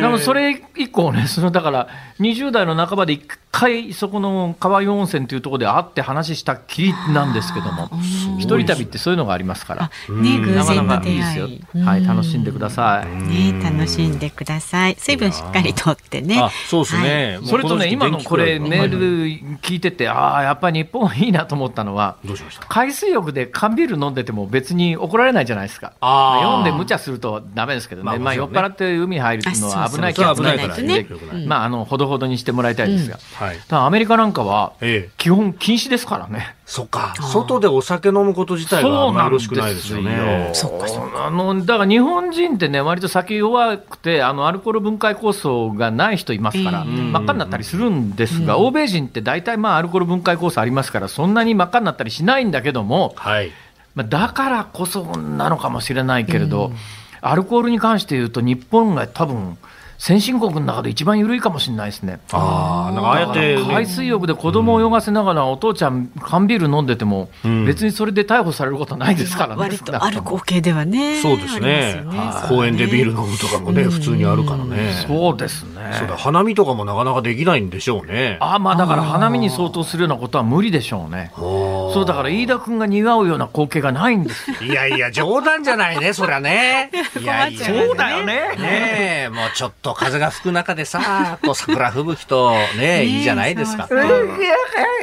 [0.00, 7.90] でもそれ以降ね、そのだから20代の半ばで一回そこの川湯温泉というところで会って話したきりなんですけども、
[8.40, 11.60] 一人旅ってそういうのがありますから、ね、偶然の出会い。
[11.84, 13.22] はい、楽しんでください。
[13.22, 14.96] ね、楽しんでください。
[14.98, 16.50] 水分しっかりとってね。
[16.68, 18.98] そうですね、それとね、今のこれメール
[19.58, 22.16] 聞いてて、ああやっぱり日本いいなと思ったのは、
[22.68, 25.92] 海水浴で缶ビール飲んでても別に怒られないじゃないですか。
[26.00, 31.06] 読んで無茶するとダメですけどね、まあ酔っ払って海入るのは危ない気がするからね、
[31.46, 33.46] まあ、あのほどほどにしてもらいたいですが、うん。
[33.46, 34.72] はい、アメリカなんかは、
[35.18, 36.54] 基本禁止ですからね。
[36.70, 39.28] そっか、外でお酒飲むこと自体はよ。
[39.28, 40.52] ろしくないですよね。
[41.16, 41.84] あのだか。
[41.84, 53.50] ら日本人ってね、割と酒弱くて、あのアルコール分解酵素がない人いますから、真っ赤になったりするんですが、欧米人って大体、まあ、アルコール分解酵素ありますから、そんなに真っ赤になったりしないんだけども、はい、
[53.96, 56.70] まあ、だからこそなのかもしれないけれど、
[57.20, 59.58] アルコールに関して言うと、日本が多分
[60.00, 62.20] 先進国の中で一番緩いかもしれないですね。
[62.32, 67.28] ああ、なんかああやって、海水浴で子供を泳がせながら、お父ちゃん缶ビール飲んでても、
[67.66, 69.60] 別にそれで逮捕されることはないですからね。
[69.60, 71.20] 割とある光景ではね。
[71.20, 72.02] そうですね。
[72.48, 75.04] 公園でビール飲むとかもね、普通にあるからね。
[75.06, 75.94] そうですね。
[75.98, 78.38] そうだ、花見とかもなかなかできないんでしょうね。
[78.40, 81.30] ああ、まあだから花見に相当するようなことは無理でしょうね。
[81.36, 86.90] そうだから飯田君が似合うような光景がないんですいやいや、冗談じゃないね、そりゃね。
[87.20, 88.56] いやいや、そうだよね。
[88.56, 93.88] ねもうちょっとと風が吹く中でさ、こう桜吹雪とね、いいじゃないですか。
[93.90, 94.54] うん、いや、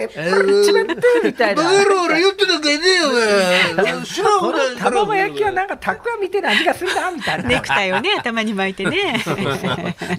[0.07, 1.63] ちまってみたいな。
[1.63, 4.05] バカ野郎、言ってなんかいねえよ、お前。
[4.05, 4.75] 知らん、俺。
[4.75, 7.49] 卵焼きはなんかたくあんみたいな味がするな、みたいな。
[7.49, 9.21] ネクタイをね、頭に巻いてね。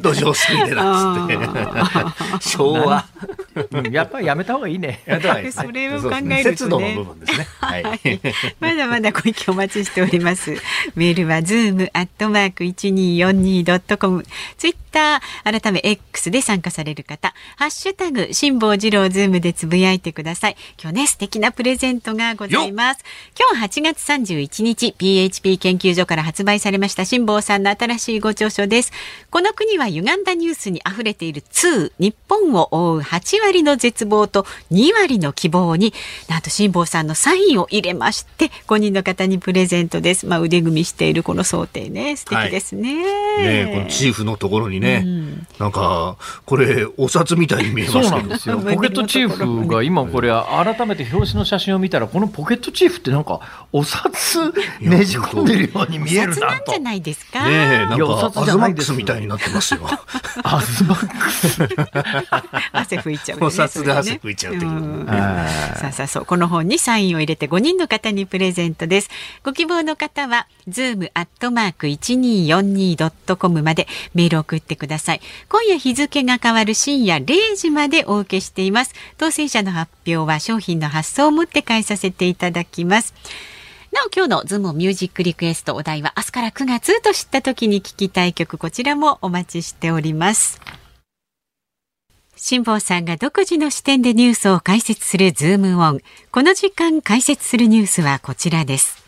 [0.00, 2.48] 土壌すいでな、つって。
[2.48, 3.04] 昭和。
[3.90, 5.02] やっぱりやめた方がいいね。
[5.50, 6.98] それを考えるとね。
[7.60, 7.84] はい。
[8.60, 10.54] まだまだご意見お待ちしております。
[10.94, 14.24] メールはズームアットマーク一二四二ドットコム。
[14.58, 20.56] ツイッター、改め X で参加される方、ハッシュタグ、辛坊治郎ズームでつぶやいてください。
[20.82, 23.04] 今日ね、素敵なプレゼントがございます。
[23.38, 28.92] 今日8月31日、PHP 研究所から発売されました辛坊さんの新しいご著書です。
[29.30, 35.94] この国は歪んだニュースに溢れている2、日本を覆う8割の絶望と2割の希望に、
[36.28, 40.26] なんと辛坊さんのサインを入れまして、5人の方にプレゼントです。
[40.26, 43.04] まあ、腕組みしているこの想定ね、素敵ですね。
[43.04, 53.40] はい、ねこのチーフのところにね、うん、なんか、これ、お札みたいに見えますけど ポケットチーフが今これ、改めて表紙の写真を見たら、このポケットチーフってなんか、
[53.72, 54.38] お札
[54.80, 56.40] ねじ込んでるように見えるなと。
[56.46, 57.44] なんじゃないですか？
[57.44, 59.80] ねえ、なんか、アズマックスみたいになってますよ。
[60.42, 61.68] アズマックス。
[62.72, 65.06] 汗拭いちゃう、ね、お札で汗拭いちゃうっていう。
[65.76, 69.10] さあさあ、そう、この本にサインを入れて5人の方にプレゼントです。
[69.44, 75.20] ご希望の方は、ズームアットマーク 1242.com までメールを送ってください。
[75.48, 78.94] 今夜日付が変わる深夜0時までお受けしています。
[79.18, 83.14] 当選者の発表は商品の発送をもって代えさせていただきます。
[83.92, 90.60] なお今日のズームミュージックリクエストお題は明日から9月と知った時に聞きたい曲こちらもお待ちしております。
[92.36, 96.00] 辛坊さんが独自の視点でニュースを解説するズームオン。
[96.30, 99.02] この時間解説するニュースはこちらです。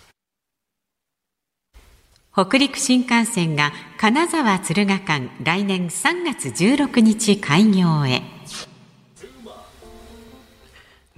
[2.32, 8.22] 北陸新幹線が金沢敦賀間来年3月16日開業へ。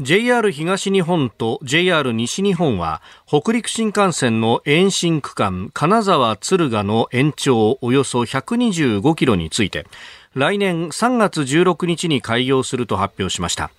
[0.01, 9.87] JR 東日本と JR 西日本は北陸新幹線の延伸区間金沢敦賀の延長およそ125キロについて
[10.35, 13.71] 来年3月16日に開業すると発表しました。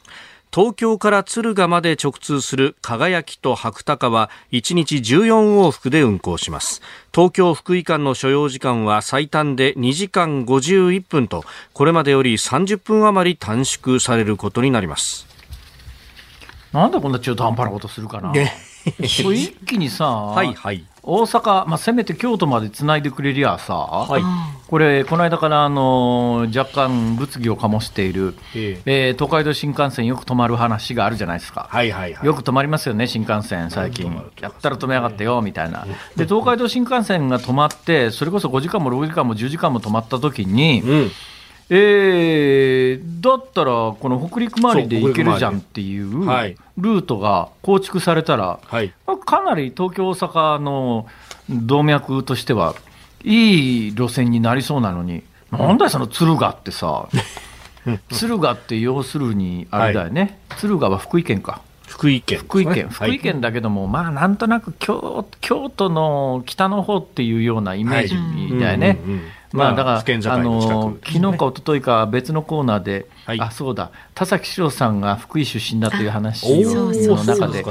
[0.53, 6.79] 東京から敦賀まで直通する輝きと白鷹は1日14往復で運行します。
[7.11, 15.25] 東京福井間の所要時間は最短で2時間51分とこれまでより30分余り短縮されることになります。
[16.71, 18.31] なんでこんな中途半端なことするかな、
[19.01, 24.21] 一気にさ、はいはい、大阪、まあ、せめて京都までつないでくれりゃさ、はい、
[24.67, 29.09] これ、この間からあの若干物議を醸している、ええ。
[29.11, 35.85] ー、東海道新幹線よく止まる話があるじゃないですか、はいはいはい、よく止まりますよね、新幹線、最近、やったら止めやがってよみたいな、
[36.15, 41.11] で東海道新幹線が止まって、それこそ5時間も6時間も10時間も止まった時に、うん
[41.75, 46.11] えー、だったら、この北陸周りで行けるじゃんっていう
[46.77, 48.93] ルートが構築されたら、はい、
[49.25, 51.07] かなり東京、大阪の
[51.49, 52.75] 動脈としては、
[53.23, 57.07] いい路線になりそうなのに、なんだよ、その敦賀ってさ、
[58.11, 61.61] 敦賀って要するに、あれだよね、はい、敦賀は福井県か。
[61.87, 68.99] 福井県、福井県、福井県だけども、まあなんとなく京京都の北の方っていうようなイメージだよね。
[69.53, 77.63] まあ、だから、あの昨日か一昨日か別のコーナーで、はい、あそうだ、田崎史郎さんが福井出身だという話の中で、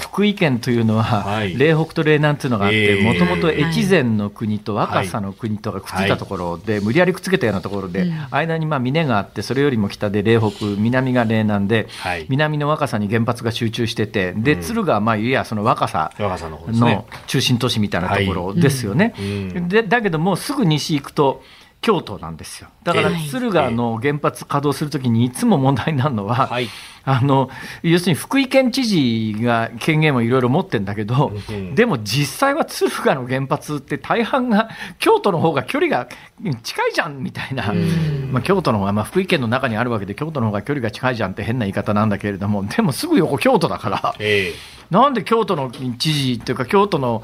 [0.00, 11.88] 福井県というのは、嶺北と嶺南というのがあって、もともと越前の国と若狭の国とがくっついたところで、無理やりくっつけたようなところで、間にまあ峰があって、それよりも北で嶺北、南が嶺南で、
[12.28, 19.14] 南の若狭に原発が集中してて、で敦賀はまあいやその若狭の中心都市みたいなところですよね。
[19.68, 21.42] でだけどもすぐ西行くとと
[21.80, 22.70] 京都なんですよ。
[22.82, 26.68] だから敦賀の原発稼働するときにいつも問題になるのは、はい、
[27.04, 27.50] あの
[27.82, 36.08] 要するに福井県知事が権限をいろいろ持ってるんだけど、うん、でも実際は敦賀の原発って大半が京都の方が距離が
[36.62, 44.14] 近いじゃんみたいな、うん、まあ、京都の方が、まあ、福井県の中にあるわけで京都の方が距離が近いじゃんって変な言い方なんだけれどもでもすぐ横京都だから。
[44.18, 47.22] えーなんで京都の知事というか、京都の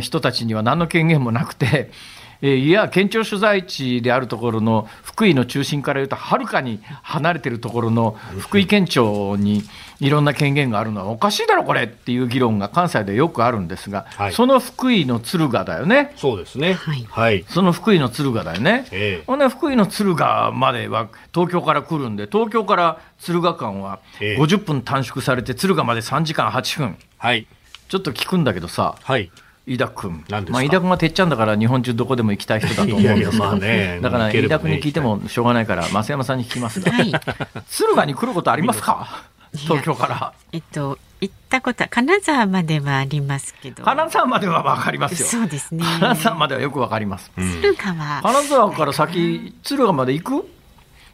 [0.00, 1.94] 人たちには何の権限もなくて、えー、
[2.42, 9.62] いや、県庁所在地であるところの福井の中心からいうと、はるかに離れてるところの福井県庁に
[10.00, 16.12] いろんな権限があるのはおかしいだろ、これっていう議論が関西でよくあるんですが、はい、その福井の敦賀だよね。
[16.16, 16.74] そうですね。
[17.08, 17.44] はい。
[17.48, 18.86] その福井の敦賀だよね。
[18.90, 26.98] えー、ほんで、福井の敦賀までは東京から来るんで、東京から敦賀間は50分短縮されて、敦賀まで3時間8分。
[27.16, 27.46] はい。
[27.88, 29.30] ちょっと聞くんだけどさ、はい。
[29.66, 39.24] 飯田君、まあ、飯田君はてっちゃんだから日本中どこでも行きたい人だと思うんですよ、ね、 だから飯田君に聞いてもしょうがないから増山さんに聞きますが、はい、敦賀に来ることありますか？
[39.56, 40.32] 東京から。
[40.52, 43.82] えっと行ったことは金沢まではありますけど。
[43.82, 45.26] 金沢まではわかりますよ。
[45.26, 45.82] そうですね。
[45.98, 48.20] 金沢まではよくわかります、敦賀は。
[48.22, 50.48] 金沢から先敦賀まで行く？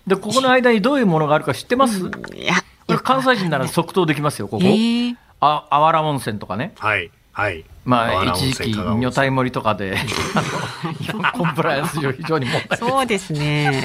[0.07, 2.57] でここの間にどういうものがあるか知ってます、うん、いや
[3.05, 6.75] 関西人なら即答できますよここ、えー、ああわら温泉とかね。
[6.79, 7.11] はい。
[7.33, 9.97] はいまあ、一時期、女体盛りとかで、
[11.35, 13.83] コンプライアンス上非常に問題そうですね。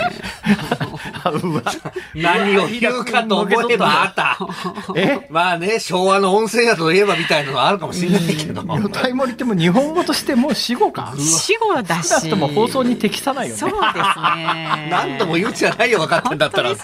[2.13, 4.37] 何を言うかと思えばあった。
[4.95, 5.27] え？
[5.31, 8.61] まあね、昭和の温泉宿といえばみたいなのはあるかもしれないけど。
[8.61, 11.13] 女体盛りっても日本語としてもう死語か。
[11.17, 12.09] 死語だし。
[12.09, 13.59] 少なくとも放送に適さないよね。
[13.59, 14.89] そうですね。
[14.91, 16.69] 何度も言うじゃないよ、分かってんだったら。
[16.69, 16.77] 番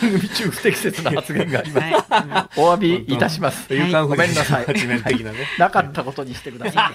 [0.00, 2.60] 組中不適切な発言があります。
[2.60, 3.66] お詫びいたします。
[3.68, 3.74] ご
[4.14, 4.83] めんなさい。
[4.86, 6.90] 面的なね、はい、なかったことにしてくださ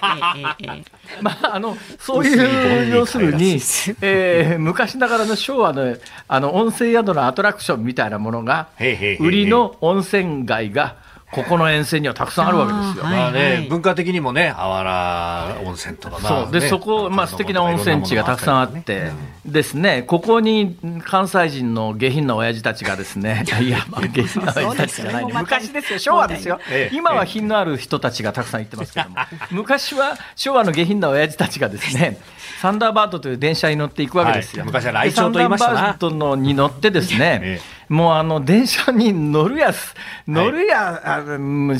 [0.56, 0.84] い。
[1.22, 3.60] まあ、あのそういう要するに、
[4.00, 5.96] えー、昔ながらの昭和の
[6.28, 8.68] あの温泉宿のアトラクションみたいなものが
[9.18, 10.96] 売りの温泉街が
[11.32, 13.04] ここの沿線にはたくさんあるわけですよ。
[13.04, 16.52] まあね、文化的にもね、あわら温泉とか、そう。
[16.52, 19.10] で、そこ、まあ素敵な温泉地がたくさんあって
[19.46, 25.32] ですね、ここに関西人の下品な親父たちがですね、 いや、まあ下品な親父たちじゃないね。
[25.32, 26.58] 昔ですよ、昭和ですよ。
[26.90, 29.16] 今は品のある人たちがたくさん行ってますけども、
[29.52, 32.18] 昔は昭和の下品な親父たちがですね、
[32.60, 34.64] サンダーバードという電車に乗っていくわけですよ。
[34.64, 35.76] 昔は来庁と言いましたな。
[35.76, 37.60] サンダーバードのに乗ってですね、
[37.90, 39.96] もうあの電車に乗るやす、
[40.28, 41.76] 乗るや、は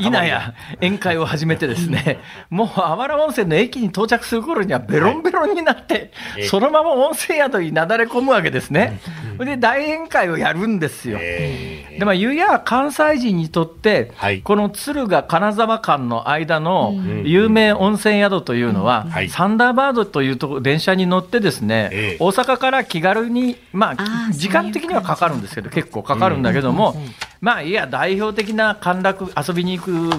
[0.00, 9.00] い、いなや宴会を始めてですね、もうあわら温泉の駅に到着する頃にはベロンベロンになって、はい、そのまま温泉宿になだれ込むわけですね。
[9.44, 11.18] で、大宴会をやるんですよ。
[11.18, 16.94] で、まあ、ゆや関西人にとって、はい、この敦賀金沢間の間の
[17.24, 26.96] 有名温泉宿というのは、サンダーバードというと電車に乗ってですね、大阪から気軽に、まあ、時間的にはかかるんですけど、結構かかるんだけども、
[27.40, 30.10] まあ、いや、代表的な歓楽、遊びに行く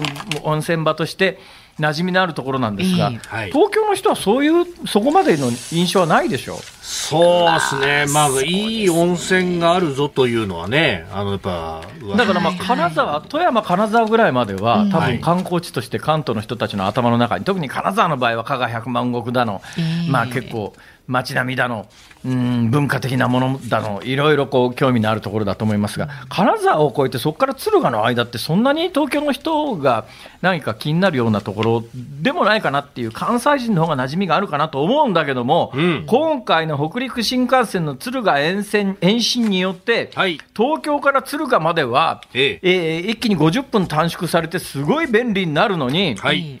[0.42, 1.38] 温泉場として、
[1.78, 6.58] 馴染みのあるところなんですが、東京の人はそういう、そこまでの印象はないでしょう？
[6.82, 11.82] そうですね、まあ、いい温泉があるぞというのはね、あのやっぱ
[12.16, 19.60] だから、まあ、金沢、富山、金沢ぐらいまでは、多分観光地として関東の人たちの頭の中に、特に金沢の場合は、加賀百万石だの、
[20.08, 20.72] まあ結構、
[21.08, 21.88] 街並みだの、
[22.24, 30.04] うん、文化的なものだの、いろいろこう興味のあるところだと思いますが、金沢を越えて、そこから敦賀の間って、そんなに東京の人が
[30.42, 42.98] 何か気になるようなところでもないかなっていう、関西人の方が馴染みがあるかなと思うんだけども、うん、今回の北陸新幹線の敦賀沿線延伸によって、はい、東京から敦賀までは、ええ。
[42.98, 46.60] えー、一気に50分短縮されて、すごい便利になるのに、はい、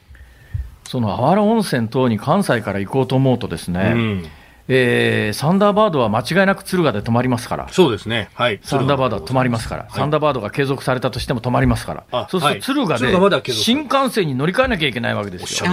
[0.88, 4.30] そのあわら温泉等に関西から行こうと思うとですね、うん
[4.68, 15.70] えー、サンダーバードは間違いなく敦賀で止まりますから、そうですね、はい、サンダーバードは止まりますから、はい、サンダーバードが継続されたとしても止まりますから、そうすると敦賀で新幹線に乗り換えなきゃいけないわけですよ。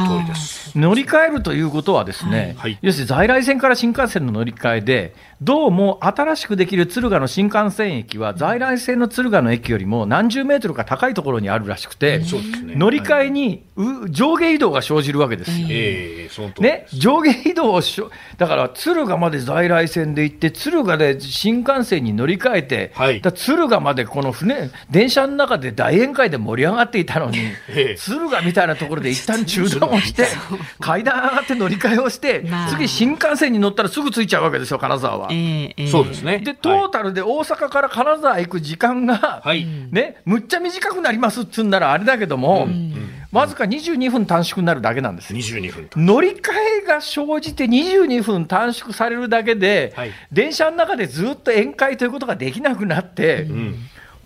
[0.76, 12.22] 乗り換えるということはですね、はい、要するに在来線から新幹線の乗り換えで、どうも新しくできる敦賀の新幹線駅は、在来線の敦賀の駅よりも何十メートルか高いところにあるらしくて、
[12.66, 13.66] 乗り換えに、
[14.10, 15.52] 上下移動が生じるわけです。
[16.62, 16.64] よ。
[16.64, 18.02] ね、上下移動をし
[18.38, 27.40] だから敦賀まで在来線で行って、敦賀で新幹線に乗り換えて、はい、敦賀までこの船、電車の中で大宴会で盛り上がっていたのに、
[27.98, 30.28] 敦賀みたいなところで一旦中断をして、
[30.80, 35.25] 階段上がって乗り換えをして、次、新幹線に乗ったらすぐ着いちゃうわけですよ、金沢は。
[35.32, 36.40] えー、そうですね。
[36.40, 42.94] で、トータルで大阪から金沢行く時間が、はい、ね、むっちゃ短くなりますっつうんならあれだけども、うん
[43.36, 46.52] わずか22分短縮になるだけなんです22分乗り換
[46.84, 53.76] えが生じて22分短縮されるだけで、はい、電車の中でずっと宴会ということができなくなって、うん、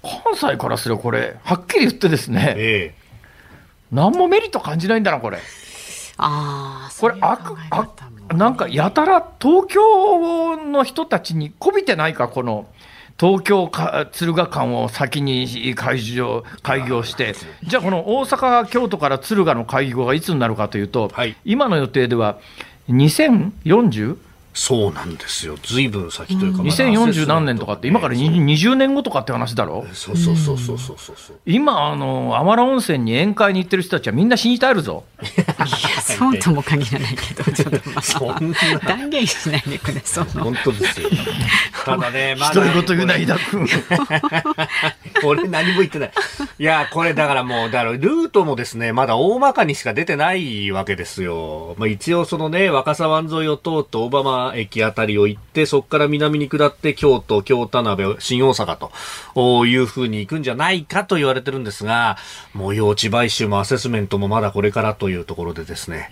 [0.03, 5.39] 関西からすればこれ、はっきり言ってですね、えー、何もメリット感じないんだな、これ。
[6.21, 7.89] あこれ悪悪
[8.35, 12.67] なんかやたら東京の人たちにこびてないか、この
[13.19, 22.37] 東京か敦賀間を先に開業開業して、じゃあ、この大阪、京都から敦賀の開業がいつになるかというと、はい、今の予定では
[22.89, 24.17] 2040?
[24.59, 35.05] そうなんですよ、ずいぶん先というか、2040何年とかって、今から20年後とかって話だろ、そうそうそうそうそうそう今、あの天野温泉に宴会に行ってる人たちはみんな死に絶えるぞ。
[35.21, 35.25] い
[35.95, 41.09] や、そうとも限らないけど、ちょっとまあ、 断言しないでくれ、その本当ですよ。
[41.85, 42.53] ただね、まだ。
[42.53, 43.67] 独り言言うな、井田君。
[45.23, 46.11] 俺、何も言ってない。
[46.59, 51.75] いや、これ、だからもう、だからルートもですね、まだ大まかにしか出てないわけですよ。
[51.77, 58.91] まあ、一応、そのね、若狭湾沿いを通って、オバマ駅あたりを行って、そこから南に下って京都、京田辺、新大阪
[59.35, 62.17] というふうに行くんじゃないかと言われてるんですが、
[62.53, 66.11] もう用地買収もアセスメントもまだこれからというところでですね、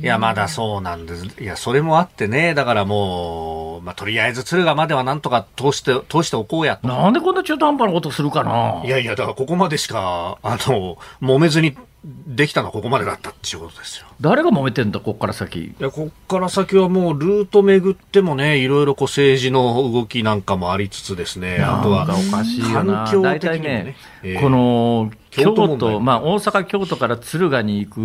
[0.00, 1.42] いや、まだそうなんです。
[1.42, 8.82] いや、それもあってね、だからもう、まあ、とりあえず敦賀まではなんとか通して、通しておこうやなんでこんな中途半端なことするかな。
[8.84, 14.06] いやいや、だからここまでしか、あの、揉めずにできたのはここまでだったっていうことですよ。
[14.20, 15.58] 誰が揉めてんだ、ここから先？
[15.58, 23.10] いや、ここから先はもう、ルート巡ってもね、いろいろこう政治の動きなんかもありつつですね、あとは、おかしいよな。
[23.10, 27.98] 大体ね、えー、この、京都、まあ、大阪、京都から敦賀に行く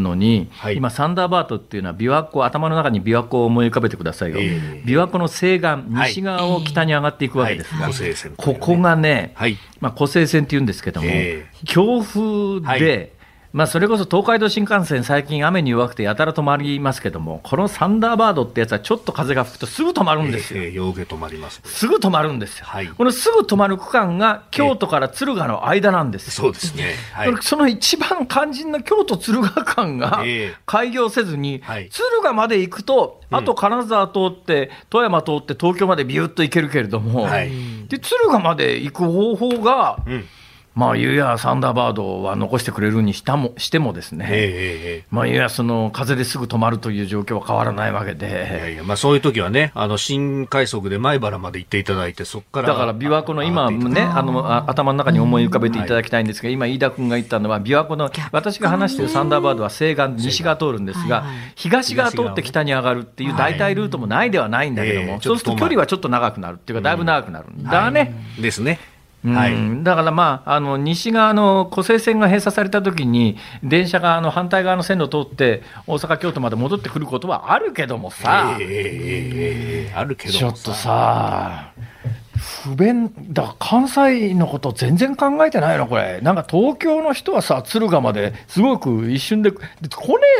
[0.00, 7.92] のに、はい、今、サンダーバートっていうのは、琵琶湖、頭の中に琵琶湖を思い浮かべてくださいよ、えー、琵琶湖の西岸、西側を北に上がっていくわけですが、はい。
[7.92, 9.34] はい、ここがね、
[9.80, 13.15] まあ、湖西線っていうんですけども、えー、強風で、
[13.52, 20.62] まあ、それこそ東海道新幹線、最近雨に弱くてやたら止まりますけども、このサンダーバードってやつはちょっと風が吹くとすぐ止まるんですよ。
[20.62, 26.94] えー、止まります、すぐ止まるんですよ、はい、このすぐ止まる区間が京都から敦賀の間なんですそうですね。
[27.12, 30.22] はい、その一番肝心な京都敦賀間が
[30.66, 37.50] 開業せずに、敦賀まで行くと、あと金沢通って、富山通って東京までビューッと行けるけれども、はい、
[37.88, 40.24] で敦賀まで行く方法が、うん
[40.76, 61.24] まあ、ゆうやサンダーバードは残してくれるにしたもしてもですね、えー、まあ、ゆうやその風ですぐ止まるという状況は変わらないわけで、いやいやまあ、そういう時はね、あの新快速で米原まで行っていただいて、そこからだから琵琶湖の今ね、あの頭の中に思い浮かべていただきたいんですが、今、飯田君が言ったのは、琵琶湖の私が話しているサンダーバードは西岸、西側通るんですが、
[61.54, 68.12] 東側通って北に上がるっていう代替ルートもないではないんだけども、そうすると距離はちょっと長くなるっていうか、だいぶ長くなるんだね。
[68.38, 68.78] ですね。
[69.34, 81.72] はい、だからまあ、あの西側の湖西線が閉鎖されたときに、電車があの反対側の線路を通って、大阪、京都まで戻ってくることはあるけどもさ、えー、あるけどちょっとさ、
[82.36, 86.20] 不便、だ関西のこと全然考えてないの、これ。
[86.20, 89.62] なんか東京の人はさ、敦賀まですごく一瞬で、来ね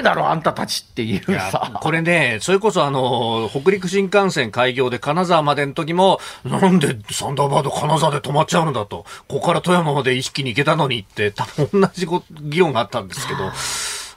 [0.00, 1.78] えだろ、あんたたちっていうさ。
[1.80, 12.06] これね、それこそあの、北陸新幹線開業で金沢までの時も、なんでサンダーバード金沢で止まっちゃうのだと、ここから富山まで意識に行けたのにって、多分同じ
[12.42, 13.50] 議論があったんですけど、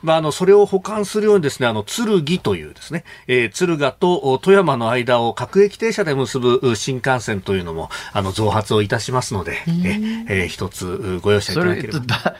[0.01, 11.99] まあ、あの、それを補完するようにですね、あの、鶴木というですね、えー、鶴賀と富山の間を各駅停車で結ぶ新幹線というのも、あの、増発をいたしますので、えー、えー、一つご容赦いただければ。
[11.99, 12.35] だ、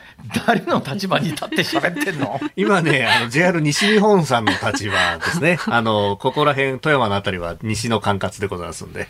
[0.46, 2.40] 誰の立場に立って喋ってんの？
[2.56, 5.58] 今ね、あの、JR 西日本さんの立場ですね。
[5.68, 9.08] あの、ここら辺、富山のあたりは西の管轄でございますんで。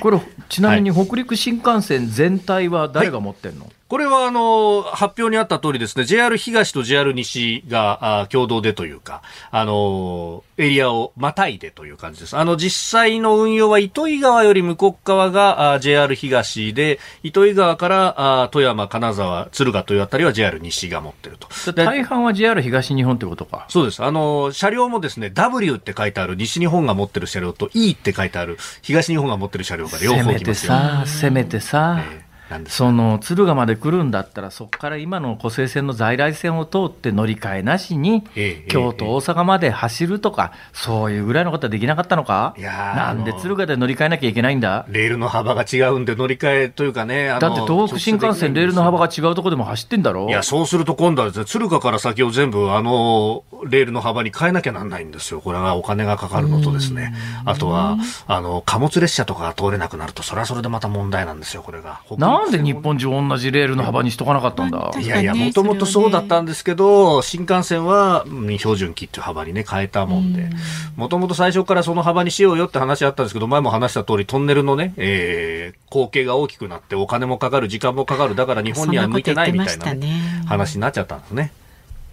[0.00, 9.22] これ、ちなみに北陸新幹線全体は誰が持ってんの、はいこれはあの発表にあった通りですね、JR 東と JR 西があ共同でというか、
[9.52, 12.36] あのエリアをまたいでという感じです。
[12.36, 21.48] あの実際の運用は糸魚川より向こう側があ JR 東で、糸魚川からあ富山、金沢、敦賀というあたりは JR 西が持ってると。
[21.72, 23.66] 大半は JR 東日本ってことか。
[23.68, 24.02] そうです。
[24.02, 30.72] あの車両もですね、W って書いてある西日本が持ってる車両と E って書いてある東日本が持ってる車両が両方来ますよ。
[30.72, 32.00] せめてさ、せめてさ。
[32.12, 32.25] えー
[32.68, 38.22] その敦賀まで来るんだったら、そこから今の湖西線の在来線を通って乗り換えなしに、
[38.68, 44.86] 京都、大阪まで走るとか、そういうぐらいのことはできなかったのか、いやなんで敦賀で乗り換えなきゃいけないんだ？
[44.88, 50.28] レールの幅が違うんで、乗り換えというかね、だって東北新幹線、レールの幅が違うところでも走ってんだろ？
[50.28, 62.00] いや、そうすると今度はです、ね、敦賀から先を全部、あのレールの幅に変えなきゃなんないんですよ、これはお金がかかるのとですね、あとはあの貨物列車とかが通れなくなると、それはそれでまた問題なんですよ、これが。
[62.18, 64.90] なんで日本中同じレールの幅にしとかなかったんだ？
[65.00, 68.24] いやいや、もともとそうだったんですけど、新幹線は
[68.58, 70.50] 標準機っていう幅にね、変えたもんで、
[70.96, 81.52] もともと最初からその幅にしようよって話あったんですけど、前も話した通り、トンネルのね、えー、口径が大きくなって、お金もかかる、時間もかかる、だから日本には向いてないみたいな、ね、話になっちゃったんですね。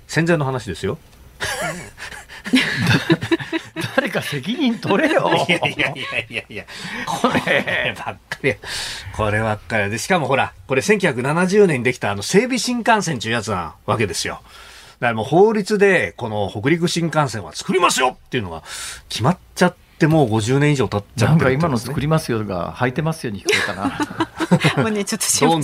[0.07, 0.97] 戦前の話ですよ。
[3.95, 5.31] 誰か責任取れよ。
[5.47, 5.89] いやいやいや
[6.29, 6.65] いやいや、
[7.05, 8.55] こればっかり。
[9.15, 14.41] こればっかりで、しかもほら、これ1970年にできたあの整備新幹線というやつなわけですよ。
[14.99, 18.63] だからもう法律で、この北陸新幹線は作りますよっていうのが
[19.09, 23.97] 決まっちゃって、ってもう50年以上経っちゃって、ね、なんか今の作りますよが履いてますように聞こえたな。
[24.83, 25.49] もうね、ちょっとしん。
[25.49, 25.63] ドン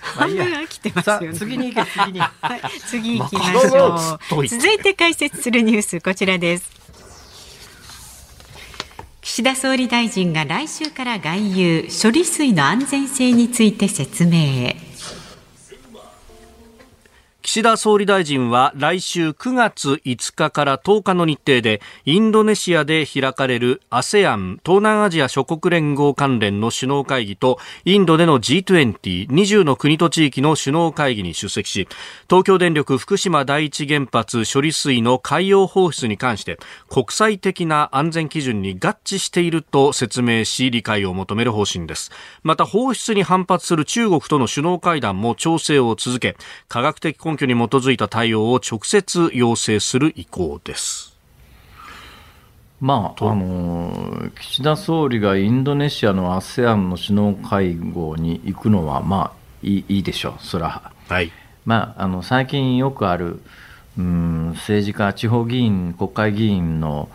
[0.00, 1.34] 半分飽きてますよね。
[1.34, 2.20] 次に行け、次に。
[2.20, 4.46] はい、次行きましょう。
[4.48, 6.78] 続いて解説するニュース、こちらです。
[9.20, 14.74] 岸田総理大臣が来週から外遊処理水の安全性について説明
[17.48, 31.88] 岸田総理大臣は来週9月5日から10日の日程でインドネシアで開かれる ASEAN 東南アジア諸国連合関連の首脳会議とインドでの G2020 の国と地域の首脳会議に出席し
[32.28, 36.58] 東京電力福島第一原発処理水の海洋放出に関して
[36.90, 42.10] 国際的な安全基準に合致していると説明し理解を求める方針です。
[42.42, 46.36] また放出に反発する中国との首脳会談も調整を続け
[46.68, 51.16] 科学的根拠に基づいた対応を直接要請する意向です。
[52.80, 61.32] まあ、あの岸田総理がインドネシアの ASEAN の首脳会合に行くのは、まあ、いいいいでしょう、そら、はい。
[61.64, 63.40] まあ、あの最近よくある、
[63.98, 67.08] うん、政治家、地方議員、国会議員の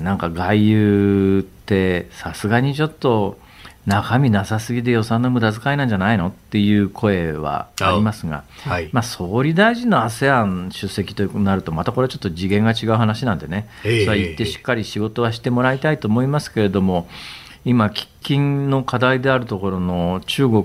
[0.00, 3.38] なんか外遊って、さすがにちょっと
[3.86, 6.28] 中身なさすぎで予算の無駄遣いなんじゃないの？
[6.28, 17.08] っていう声はありますが、はい、まあ、総理大臣の ASEAN 出席となると、またこれちょっと次元が違う話なんでね、それは行ってしっかり仕事はしてもらいたいと思いますけれども、
[17.68, 20.64] 今、喫緊の課題であるところの中国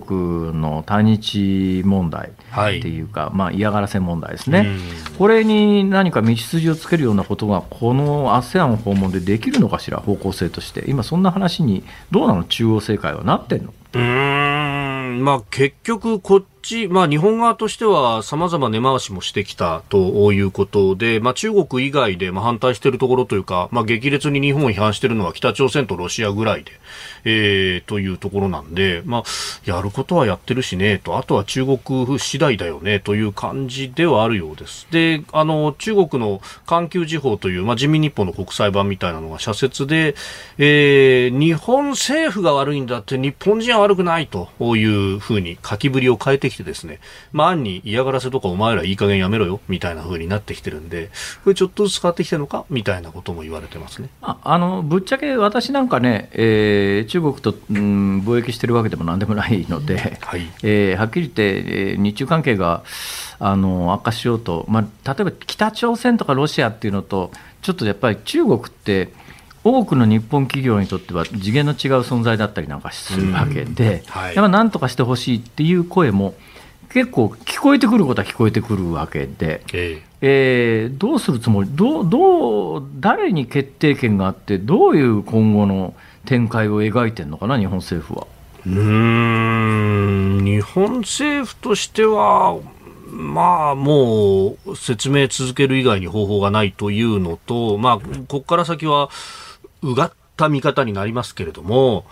[0.53, 4.77] の対日問題っていうか、はい、まあ、嫌がらせ問題ですね、
[5.17, 13.73] これに何か道筋をつけるようなことが、この ASEAN 訪問でできるのかしら、方向性として、今、そんな話に、どうなの、中央政界はなってんの？
[13.93, 15.23] うん。
[15.23, 26.71] まあ、結局、こっち、まあ、日本側としては様々根回しもしてきたということで、まあ、中国以外でまあ反対しているところというか、まあ、激烈に日本を批判しているのは北朝鮮とロシアぐらいで、
[27.25, 29.23] えー、というところなんで、まあ、
[29.65, 34.87] やることはやってるしねと、あとは中国次第だよねという感じではあるようです。
[34.91, 40.15] で、あの、中国の環球時報という、まあ、人民日報の国際版みたいなのが社説で、
[40.57, 46.99] えー、日本政府が悪いんだって日本人は悪くないというふうに書きぶりを変えてきてですね、
[47.31, 51.09] まあ、暗に嫌がらせとかお前らいい加減やめろよ、みたいな風になってきてるんで、
[51.43, 54.09] これちょっとずつ変わってきてるのか、みたいなことも言われてますね。
[54.21, 62.83] ああの、ぶっちゃけ私なんかね、えー、中国と、うん、貿易してるわけでもなんでもないので、はい、えー、はっきり言って、えー、日中関係が、
[63.43, 67.31] あの悪化しようと、まあ、例えば北朝鮮とかロシアっていうのと、
[67.63, 69.11] ちょっとやっぱり中国って、
[69.63, 74.11] 多くの日本企業にとっては次元の違う存在だったりなんかするわけで、うん。
[74.11, 76.33] はい、やっぱなんとかしてほしいっていう声も
[76.91, 80.89] 結構聞こえてくることは聞こえてくるわけで、ええ。
[80.91, 85.93] ー、どうするつもりどうどう、誰に決定権があって、どういう今後の
[86.25, 88.27] 展開を描いてるのかな、日本政府は。
[88.65, 90.43] うん。
[90.43, 92.59] 日本政府としては、
[93.09, 99.09] まあ、もう説明続ける以外に方法がないというのと、まあ、ここから先は、
[99.83, 102.05] うがった見方になりますけれども、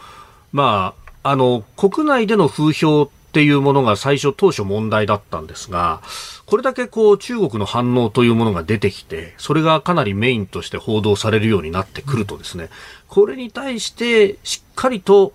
[0.52, 6.02] まあ、あの、国内での風評っていうものが最初当初問題だったんですが、
[6.46, 12.70] これだけこう中国の反応というものが出てきて、それがかなりメインとして報道されるようになってくるとですね、
[13.08, 15.34] これに対してしっかりと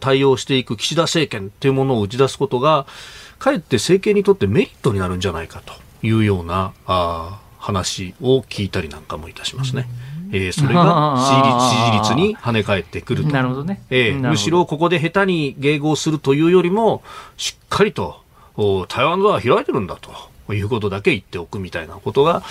[0.00, 2.86] 対応していく岸田政権っていうものを打ち出すことが、
[3.40, 5.74] かえって政権にとってメリットになるんじゃないかと
[6.06, 9.88] いうようなあ話を聞いたりなんかもいたしますね。
[10.32, 11.16] えー、それが
[12.00, 13.30] 支持率に跳ね返ってくると。
[13.30, 13.82] なるほどね。
[13.90, 17.02] えー、むしろここで下手に迎合するというよりも、
[17.36, 18.16] しっかりと
[18.88, 19.96] 台湾ドア開いてるんだ
[20.46, 22.42] ということだけ言っておくみたいなことが、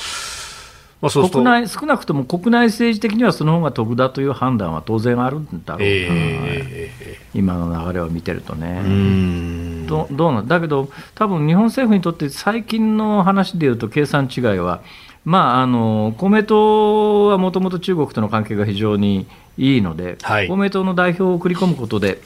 [1.02, 9.82] まあ、そう国内少なくとも国内政治的にはその方が得だという判断は当然あるんだろう、えー、今の流れを見てるとね。
[9.88, 14.82] どどうなんだけど、多分日本政府にとって最近の話でいうと、計算違いは、
[15.24, 22.22] まあ、あの公明党はもともと中国との関係が非常にいいので、はい、公明党の代表を送り込むことで、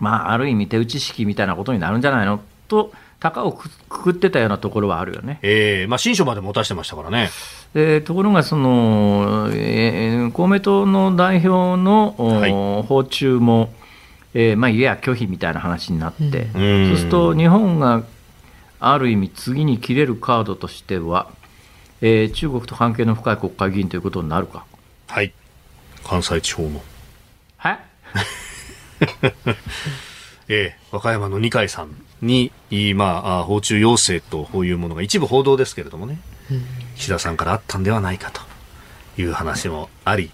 [0.00, 2.92] まあ、ある意味、手打ち式みたいなことになるんじゃないのと。
[3.20, 5.40] 高をくくってたようなところはあるよね。
[5.42, 7.30] えーまあ、新書まで持たしてましたからね。
[7.74, 12.52] えー、ところがその、えー、公明党の代表の、はい、
[12.86, 13.72] 訪中も、
[14.34, 16.22] えーまあ、いや拒否みたいな話になって、
[16.54, 18.04] うん、そうすると日本が
[18.78, 21.28] ある意味次に切れるカードとしては、
[22.00, 24.64] えー、中国と関係の深い国会議員ということになるか。
[25.08, 25.32] はい。
[26.04, 26.82] 関西地方の。
[27.56, 27.78] はい
[30.48, 32.52] えー、 和歌山の二階さんに、
[32.94, 36.18] まあ、訪中要請というものが一部報道ですけれどもね、
[36.96, 38.40] 岸田さんからあったんではないかと
[39.20, 40.30] いう話もあり、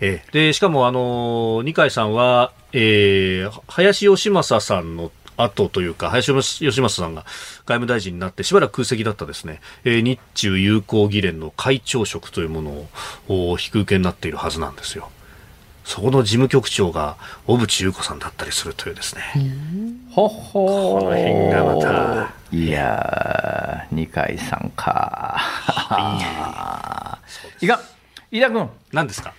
[0.00, 12.88] えー、でしかも、あの二階さんは、えー、林芳正さんの後というか、林芳正さんが外務大臣になってしばらく空席だったですね、えー、日中友好議連の会長職というもの
[13.28, 15.10] を引く受けになっているはずなんですよ。
[15.84, 17.16] そこの事務局長が
[17.46, 19.22] 小渕優子さんだったりするというですね。
[20.10, 22.34] ほほこの辺がまた。
[22.50, 25.36] いやー、二階さんか。
[25.38, 27.18] は
[27.60, 27.66] い。
[27.66, 27.80] いか、
[28.32, 28.68] 飯田君。
[28.92, 29.32] 何ですか？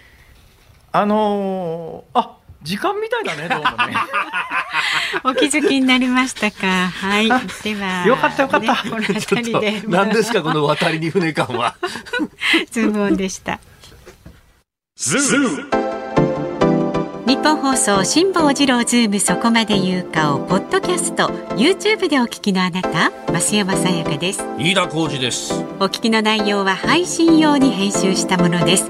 [0.94, 2.38] あのー、あ
[2.68, 3.96] 時間みたいだね、どうもね。
[5.24, 6.90] お気づきになりましたか？
[6.90, 7.30] はい。
[7.64, 8.06] では。
[8.06, 8.74] よかったよかった。
[8.74, 9.84] ね、この辺りで。
[9.88, 11.76] 何ですか、この渡りに船感は。
[12.70, 13.62] ズームオンでした。
[14.98, 15.70] ズーム
[17.26, 28.90] ニッポン放送辛坊治郎ズームそこまで言うかをポッドキャスト YouTube でお聞きのあなた増山さやかです飯田浩二ですお聞きの内容は配信用に編集したものです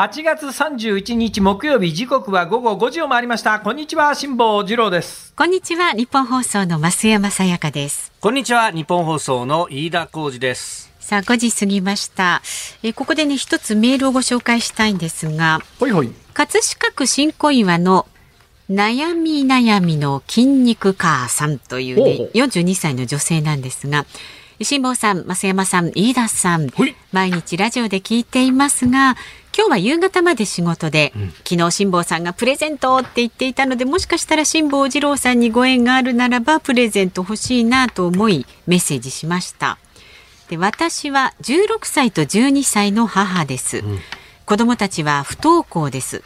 [0.00, 3.60] 8月31日木曜日時刻は午後5時を回りました。
[3.60, 5.34] こんにちは辛坊治郎です。
[5.36, 8.10] こんにちは日本放送の増山さやかです。
[8.18, 10.90] こんにちは日本放送の飯田浩二です。
[11.00, 12.40] さあ5時過ぎました。
[12.82, 16.10] えここでね一つメールをご紹介したいんですがほいほい。
[16.32, 18.06] 葛飾区新小岩の
[18.70, 24.06] 悩み悩みの筋肉母さんというね42歳の女性なんですが
[24.62, 26.68] 辛坊さん、増山さん、飯田さん、
[27.12, 29.16] 毎日ラジオで聞いていますが、
[29.56, 39.78] 今日は夕方まで仕事で、うん、昨日辛坊さんがプレゼントって言っていたのでもしかしたら辛坊治郎さんにご縁があるならばプレゼント欲しいなと思いメッセージしました。
[40.48, 43.98] で私は16歳と12歳の母です、うん、
[44.46, 46.24] 子供たちは不登校です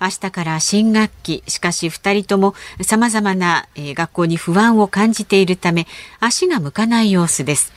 [0.00, 1.42] 明日から新学期。
[1.46, 5.86] しかし2人ともさまざまな、えー、学校に不安を感じているため
[6.20, 7.72] 足が向かない様子です。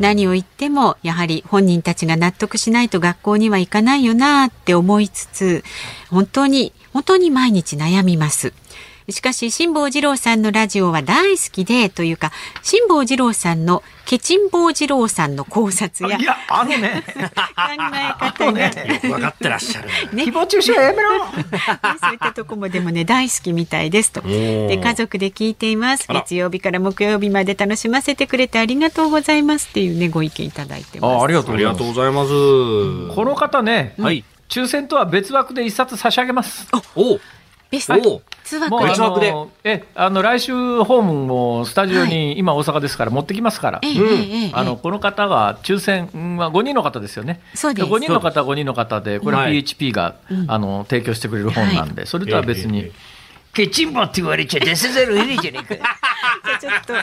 [0.00, 5.64] 何を言ってもやはり本人たちが納得しないと学校には行かないよなって思いつつ
[6.10, 8.52] 本当に本当に毎日悩みます
[9.12, 12.32] しかし辛坊治郎さんのラジオは大好きでというか
[12.62, 17.04] 辛坊治郎さんのケチン坊治郎さんの考察やいやあのね。
[17.06, 17.20] 考
[17.94, 21.26] え方が、ね、分かってらっしゃる、ね、誹謗中傷やめろ。
[22.00, 24.20] そういったとこもでもね大好きみたいですと。
[24.22, 26.08] で家族で聞いています。
[26.08, 31.20] 月曜日から木曜日まで楽しませてくれてありがとうございますっていうねご意見いただいてます。
[31.20, 32.30] あありがとうございます。
[33.14, 36.66] この方ね、はい、抽選とは別枠で一冊差し上げます。
[36.96, 37.20] おベ
[37.78, 39.34] スト通枠別枠で。
[39.62, 40.52] えあの来週
[40.82, 43.80] ホームもスタジオに、今大阪ですから持ってきますから、
[44.52, 46.06] あのこの方は抽選
[46.36, 47.40] は5人の方ですよね。
[47.54, 47.88] そうです。
[47.88, 50.16] 5人の方5人の方でこれ PHP が、
[50.48, 52.90] あの提供してくれる本なんで、それとは別に。
[53.52, 55.98] ケチンボって言われちゃ出せざるを得ねえじゃねえか。
[56.60, 56.94] ちょっと。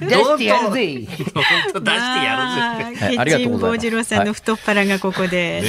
[0.00, 0.86] 出してやるぜ。
[0.86, 3.16] 出してやるぜ。
[3.18, 3.80] ありがとうございます。
[3.80, 5.62] 次郎さんの太っ腹がここで。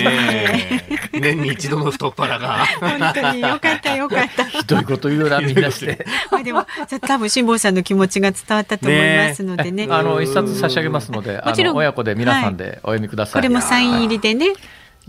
[1.14, 2.66] 年に一度の太っ腹が。
[2.80, 4.46] 本当によかったよかった。
[4.50, 6.06] ひどいこと言うなみんなして。
[6.44, 6.66] でも
[7.08, 9.88] 多分辛坊さんの気持ちが伝わったと思いますのでね。
[9.90, 13.42] あの一冊差し上げますので、もちろん親子で皆さんでお読みください。
[13.42, 14.54] これもサイン入りでね。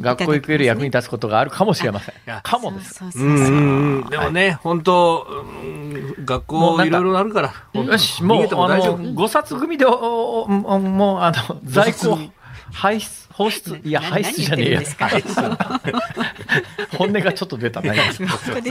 [0.01, 2.15] 学校行くより役に立つことがあるかもしれません。
[2.43, 3.01] かもです。
[4.11, 5.27] でもね、本当、
[6.25, 7.53] 学校いろいろあるから。
[7.75, 12.19] よし、もう、あの、5冊組で、もう、あの、在庫、
[12.73, 14.83] 排出、放出、いや、排出じゃねえや。
[16.99, 17.99] 本音がちょっと出たね。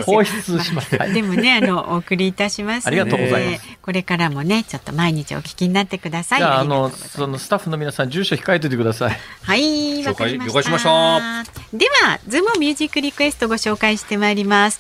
[0.06, 0.96] 放出します。
[1.12, 2.86] でもね、あの、お送りいたします。
[2.86, 3.64] ありがとうございます。
[3.82, 6.44] これからもね、ちょっと毎日お聞きになってください。
[6.44, 9.18] あの、そのスタッフの皆さん、住所控えててください。
[9.42, 10.60] はい、わかりました。
[10.60, 11.44] 了解しました。
[11.74, 14.80] では、ズームミュージックリクエストご紹介してまいります。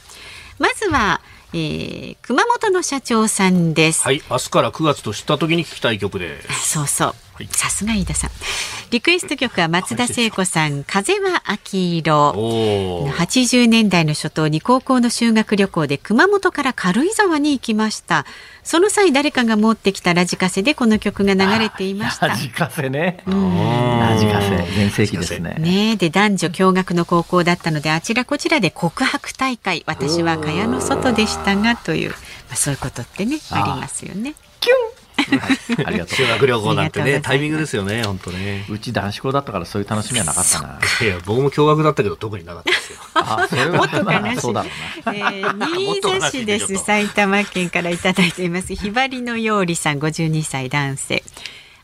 [0.59, 1.19] まずは、
[1.51, 4.03] えー、熊本の社長さんです。
[4.03, 6.73] はい、明日から9月と知った時に聞きたい曲です。
[6.73, 7.15] そうそう。
[7.47, 8.29] さすが飯田さん。
[8.91, 12.31] リクエスト曲は松田聖子さん、風は秋色。
[13.11, 18.25] 80年代の初頭に高校の修学旅行で熊本から軽井沢に行きました。
[18.63, 22.27] その際誰かが持ってきたラジカセでこの曲が流れていました。
[22.27, 23.23] ラジカセね。
[23.25, 25.55] ラジカセ全盛期ですね。
[25.59, 29.83] ねで男女共学の高校だったのであちらこちらで告白大会。
[29.85, 32.15] 私は蚊帳の外でしたがという、ま
[32.53, 34.33] あ、そういうことってねありますよね。
[34.59, 34.98] キュン
[35.85, 36.15] ありがとう。
[36.15, 38.65] 修学旅行なんてね、タイミングですよね、本当ね。
[38.69, 40.79] うち男子校だったからそういう楽しみはなかったな。
[41.01, 42.99] いや、僕も共学だったけど特になかったですよ。
[43.13, 44.41] あ、それはもっと悲しい。
[44.41, 45.13] そうだろうな。
[45.13, 46.77] えー、新座市です。
[46.77, 48.73] 埼玉県からいただいています。
[48.73, 51.23] ひばりのようりさん、52歳男性。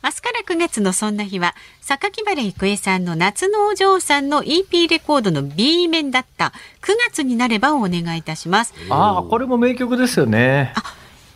[0.05, 10.93] 明日から9月のそんな日は榊原郁恵さんの夏のお嬢さんの EP レコードの B 面だった9月になればをお願いいたしますああこれも名曲ですよねあ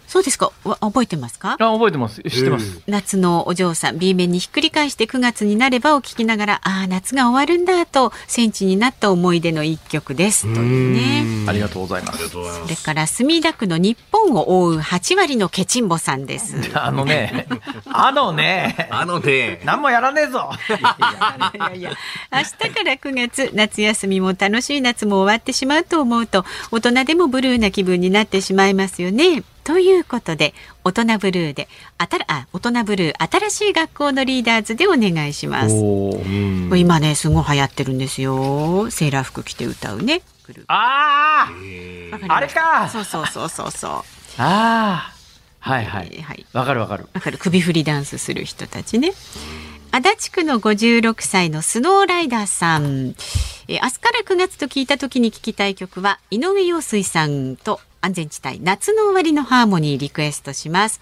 [0.10, 0.52] そうですか。
[0.82, 1.52] 覚えてますか？
[1.60, 2.20] あ、覚えてます。
[2.24, 2.82] 知ってます。
[2.88, 10.52] 夏のお嬢さん、B 面にひっくり返して9月になればを聞きながら、ああ、夏が終わるんだと、戦地になった思い出の一曲です。
[10.52, 10.94] という
[11.46, 11.48] ね。
[11.48, 12.28] ありがとうございます。
[12.30, 16.56] それから墨田区の日本を覆う8割のケチンボさんです。
[16.74, 17.48] あのね、
[17.86, 20.50] あのね、あのね、何もやらねえぞ。
[20.70, 21.92] いやいや、
[22.32, 29.44] 明日から9月、夏休みも楽しい夏も終わってしまうと思うと、大人でもブルーな気分になってしまいますよね。
[29.70, 31.68] ということで大人ブルーで
[32.00, 35.76] あたあ大人ブルー新しい学校のリーダーズでお願いします。
[36.76, 38.90] 今ねすごい流行ってるんですよ。
[38.90, 40.24] セーラー服着て歌うね
[40.66, 42.90] あああれか。
[42.90, 43.92] そうそうそうそうそう。
[44.42, 45.14] ああ
[45.60, 46.20] はいはい。
[46.20, 46.48] はい。
[46.52, 47.08] わかるわかる。
[47.14, 47.38] わかる。
[47.38, 49.14] 首振りダンスする人たちね。
[49.92, 53.16] 足立区の56歳のスノーライダーさん、
[53.68, 61.02] えー、明日から9月と聞いた時に聞きたい曲は井上陽水さんと安全地帯夏の終わりのハーモニーリクエストします。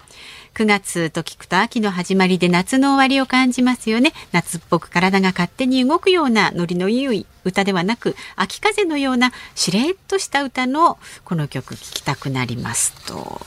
[0.54, 13.40] 9月と聞くと秋の始まりで夏の終わりを感じますよね夏っぽく体が勝手に動くようなノリのいい歌ではなく秋風のようなしれっとした歌のこの曲聴きたくなりますと。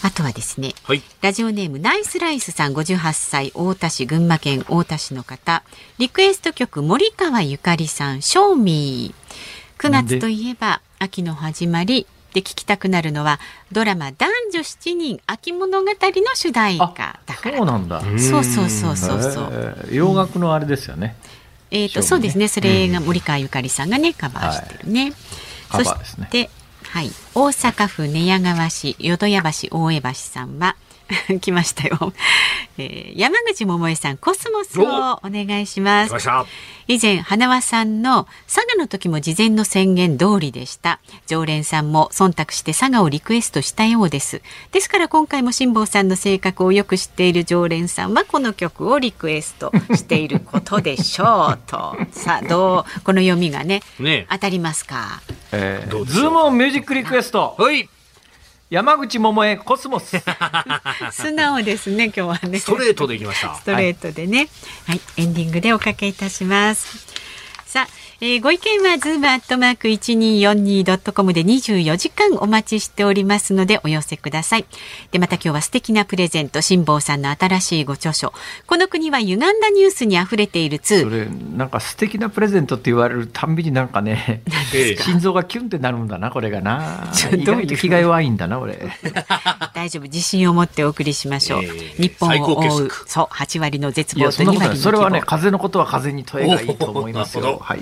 [0.00, 5.64] あとはですね、はい、ラジオネームナイスライスさん58歳太田市群馬県太田市の方。
[5.98, 13.40] リクエスト曲森川ゆかりさん「ショーミー」9月といえば秋の始まりで聞きたくなるのは
[13.72, 15.94] ドラマ男女七人秋物語の
[16.34, 17.56] 主題歌だから。
[17.56, 18.00] そうなんだ。
[18.18, 19.88] そうそうそうそうそう。
[19.90, 21.16] 洋楽のあれですよね、
[21.70, 22.48] えっ、ー、と、そうですね。
[22.48, 25.12] それが森川ゆかりさんがね、カバーしてるね。
[25.68, 26.50] はい、そして、
[26.84, 30.76] はい、大阪府寝屋川市淀屋橋大江橋さんは。
[31.40, 32.12] 来ましたよ、
[32.76, 35.38] えー、山口百恵さんコスモスをお。
[35.46, 36.14] 願いします。
[36.86, 41.00] 以前花輪さんの佐賀の時も事前の宣言通りでした。
[41.26, 44.40] 常連さんも忖度して佐賀をリクエストしたようです。
[44.72, 51.96] ですから今回も辛坊さんの性格をよく知っている常連さんはこの曲をリクエストしていることでしょうと。
[52.12, 55.20] さあどうこの読みがね、ね、当たりますか、
[55.52, 57.54] えー、ズームオンミュージックリクエスト。
[57.58, 57.88] はい
[58.70, 60.18] 山口百恵コスモス。
[61.10, 62.58] 素直ですね今日はね。
[62.58, 63.54] ストレートでいきました。
[63.54, 64.48] ストレートでね、はい、
[64.86, 67.07] はい、エンディングでおかけいたします
[67.68, 74.64] さあえー、ご意見はズームアットマーク一二四二ドットコムで二十四時間お待ちしておりますのでお寄せください。
[75.12, 78.32] でまた今日は素敵なプレゼント辛坊さんの新しいご著書
[78.66, 81.02] この国は歪んだニュースに溢れている2。
[81.02, 84.42] それなんか素敵なプレゼントって言われるたんびになんかね
[84.98, 87.12] 心臓がキュンってなるんだなこれがな。
[87.32, 88.90] 意外と気が弱いんだな俺。
[89.74, 91.62] 大丈夫自信を持ってお送りしましょう。
[91.62, 97.57] えー、日本を覆うそう八割の絶望と2割のそれはね風のことは風に問えがいいと思いますよ。
[97.58, 97.80] はい。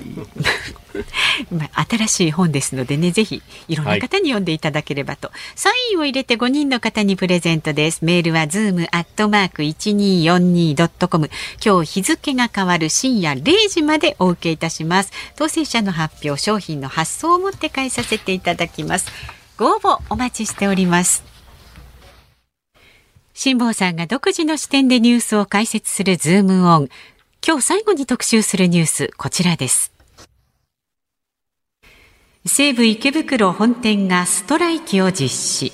[1.89, 8.03] 新しい本ですのでねぜひいろんな方に読んでいただければと、はい、サインを入れて5人の方にプレゼントです。
[8.03, 11.29] メールはズームアットマーク 1242.com
[11.63, 15.11] 今日日付が変わる深夜0時までお受けいたします。
[15.35, 19.11] 当選者の発表商品の発送をもって返させていただきます。
[19.57, 21.23] ご応募お待ちしております。
[23.33, 26.89] 辛坊さんが独自の視点でニュースを解説するズームオン
[27.47, 29.93] 今日最後に特集するニュースこちらです。
[32.45, 35.71] 西武池袋本店がストライキを実施。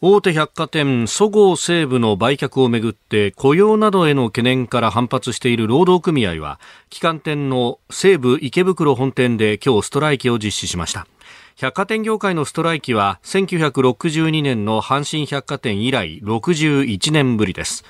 [0.00, 11.08] 大手百貨店そごう・西武の売却をめぐって雇用などへの懸念から反発している労働組合は旗艦店の西武池袋本店で今日ストライキを実施しました。
[11.56, 17.84] 百貨店業界のストライキは1962年の阪神百貨店以来61年ぶりです。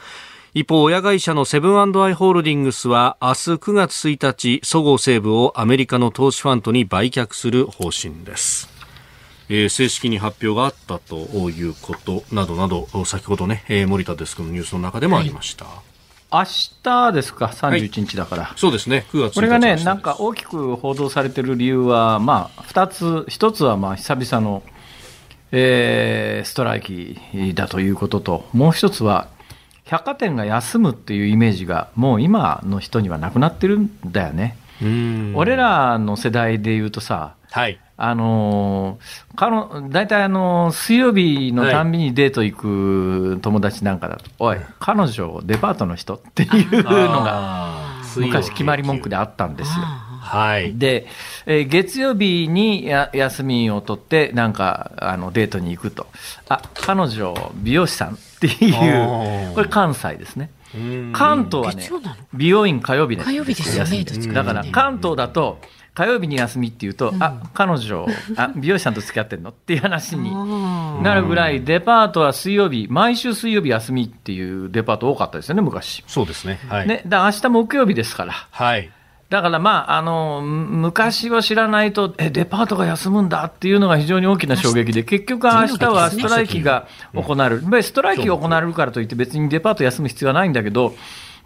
[0.55, 8.69] 一方、親会社のセブンアイ・ホールディングスは明日9月1日、そごう・西武をアメリカの投資ファンドに売却する方針です。
[9.49, 11.17] えー、正式に発表があったと
[11.49, 15.65] いうことなどなど、先ほどね、えー、森田デスクのニュースの中でもありました。
[15.65, 15.75] はい。
[16.33, 16.45] 明
[16.83, 24.63] 日ですか、31日だから、はい、そうですね、9月これがね、なんか大きく報道されている理由は、まあ、2つ、1つはまあ久々の、
[25.51, 27.19] えー、ストライキ
[27.55, 29.29] だということと、もう1つは、
[29.93, 34.57] 百貨店が休むっていうイメージがもう今の人にはなくなってるんだよね。
[35.35, 38.99] 俺らの世代で言うとさ、はい、あの
[39.91, 47.75] 大体あの水曜日のたんびにデート行く友達なんかだと、はい、おい、彼女、デパートの人っていうのが
[48.17, 49.85] 昔、決まり文句であったんですよ。
[50.25, 51.09] はい、で、
[51.47, 56.07] えー、月曜日にや休みを取って、なんかあのデートに行くと、
[56.49, 60.51] あ彼女、美容師さんっていう、これ、関西ですね。
[61.13, 61.91] 関東はね、
[62.33, 63.29] 美容院火曜日です。
[63.29, 64.05] 火曜日ですよね。
[64.33, 65.61] だから関東だと、
[65.95, 68.07] 火曜日に休みっていうと、うん、あ彼女
[68.37, 69.51] あ、美容師さんと付き合ってんの？
[69.51, 70.33] っていう話に
[71.03, 76.03] なるぐらい、デパートは水曜日、毎週水曜日休みっていうデパート多かったですよね、昔。
[76.07, 76.59] そうですね。
[76.69, 78.33] はい、ねだ明日木曜日ですから。
[78.51, 78.91] はい
[79.33, 87.83] だからまあ、あの、昔は知らないと、え、デパートが休むんだっていうのが非常に大きな衝撃で、結局明日はストライキが行われる。
[87.83, 90.95] ストライキが行われるからといって別にデパート休む必要はないんだけど、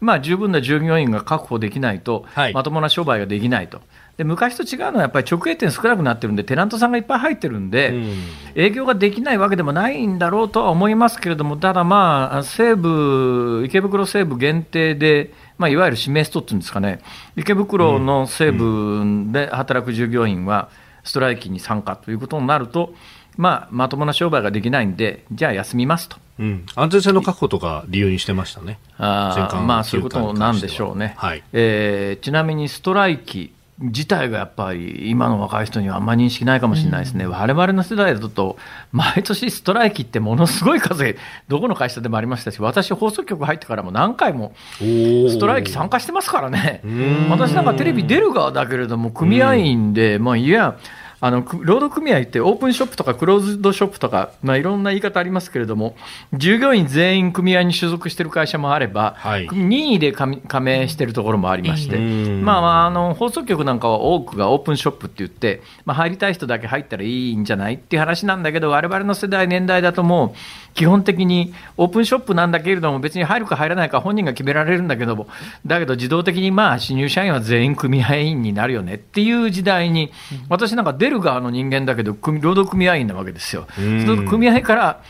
[0.00, 3.80] まあ十分な従業員が確保できないと、まともな商売ができないと。
[4.16, 8.14] で昔と違うのは、やっぱり直営店少なくなってるんで、テナントさんがいっぱい入ってるんで、うん、
[8.54, 17.00] 営業ができないわけでもないんだろうとは思いますけれども、ただまあ、西武、池袋西武限定で、まあ、いわゆる指名ストっていうんですかね、
[17.36, 20.68] 池袋の西部で働く従業員は、
[21.04, 22.92] ストライキに参加ということになると、
[23.36, 26.16] まあ、まともな商売ができないんで、じゃあ休みますと。
[26.38, 28.78] うん、安全性の確保とか理由にしてましたね。
[28.98, 31.14] あまあ、そういうことなんでしょうね。
[31.16, 38.56] はいえー、ちなみにストライキ、自体がやっぱり今の若い人にはあんまり認識ないかもしれないですね、われわれの世代だと、
[38.90, 41.16] 毎年ストライキってものすごい数、
[41.48, 46.80] どこの会社でもありましたし、私、放送局入ってからも何回もストライキ参加してますからね、
[47.28, 50.78] 私なんかテレビ出る側だけれども、組合員で、まあ、いや、
[51.20, 55.96] あの労働組合ってオープンショップとかクローズドショップとか、まあ、いろんな言い方ありますけれども、
[56.34, 70.34] 従業員全員組合に所属している会社もあれば、はい、任意で加盟しているところもありまして、まあ、あの放送局なんかは多くがオープンショップって言って、まあ、入りたい人だけ入ったらいいんじゃないっていう話なんだけど、我々の世代、年代だともう、
[70.76, 75.26] 基本的にオープンショップなんだけれども、別に入るか入らないか本人が決められるんだけども、
[75.64, 80.12] だけど自動的にまあ新入社員は全員組合員になるよねっていう時代に、
[80.50, 83.66] 私なんか出る側の人間だけど、労働組合員なわけですよ。
[83.74, 85.00] その組合から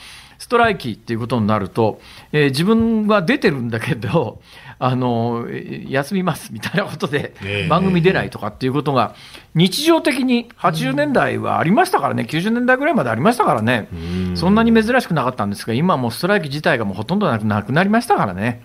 [0.46, 4.40] ストライキっていうことになると、えー、自分は出てるんだけど、
[4.78, 5.44] あの
[5.88, 7.34] 休みますみたいなことで、
[7.68, 9.16] 番組出ないとかっていうことが、
[9.56, 13.88] 日常的に80年代はありましたからね、90年代ぐらいまでありましたからね、
[14.36, 18.62] そんなに珍しくなかったんですが、今もうストライキ自体がもうほとんどなくなりましたからね。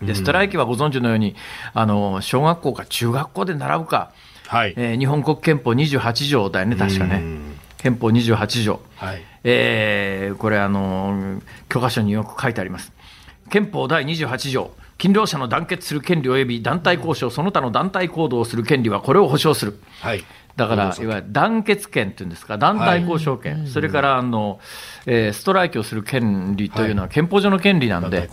[0.00, 1.34] でストライキはご存知のように
[1.74, 4.12] あの小学校か中学校で習うか、
[4.46, 4.74] はい。
[4.76, 7.57] えー、日本国憲法28条だよね、確かね。
[7.78, 12.92] 憲法28条、はいえー、これあの、教科書によく書いてあります。
[13.50, 19.80] 憲法第28条、勤労者の団結する権利及び団体交渉、その他の団体行動をする権利はこれを保障する。
[20.00, 20.24] はい
[20.58, 24.58] だから、いわゆる団結権っていうんですか、団体交渉権、はい、それからあの、
[25.06, 28.28] えー、ストライキをする権利というのは憲法上の権利なんで、はい、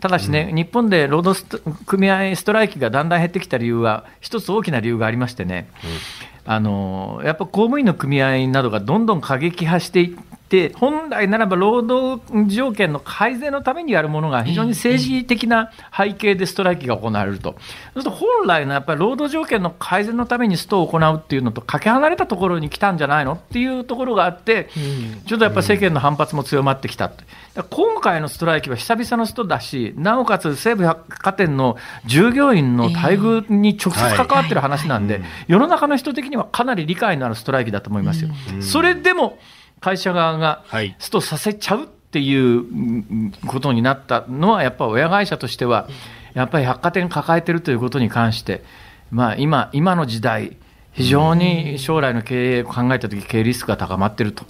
[0.00, 5.68] ただしね、うん、日本で労働組合ストライキがだんだん減ってきた理由は、一つ大きな理由がありましてね、
[6.46, 10.35] うん、あのやっぱ公務員の組合などがどんどん過激化していっ、
[10.76, 17.56] 本来ならば労働条件の改善のためにやるものが非常に政治的な背景でストライキが行われると、
[17.94, 24.68] そうすると本来のやっぱり労働条件の改善のためにストを行うっていうのとかけ離れたところに来たんじゃないのっていうところがあって、
[25.26, 27.10] ちょっとやっぱり世間の反発も強まってきた。
[27.70, 38.30] 今回のストライキは久々のストだし、なおかつ西武百貨店の従業員の待遇に直接関わってる話なんで、世の中の人的にはかなり理解のあるストライキだと思いますよ。
[38.60, 39.38] それでも
[39.80, 40.64] 会社側が
[40.98, 45.88] ストさせちゃうっていうことになったのは、やっぱり親会社としては、
[46.34, 48.62] やっぱり百貨店抱えてるということに関して、
[49.10, 50.56] まあ、今今の時代、
[50.92, 54.44] 非常に将来の経営を考えたとき、経営リスクが高まっていると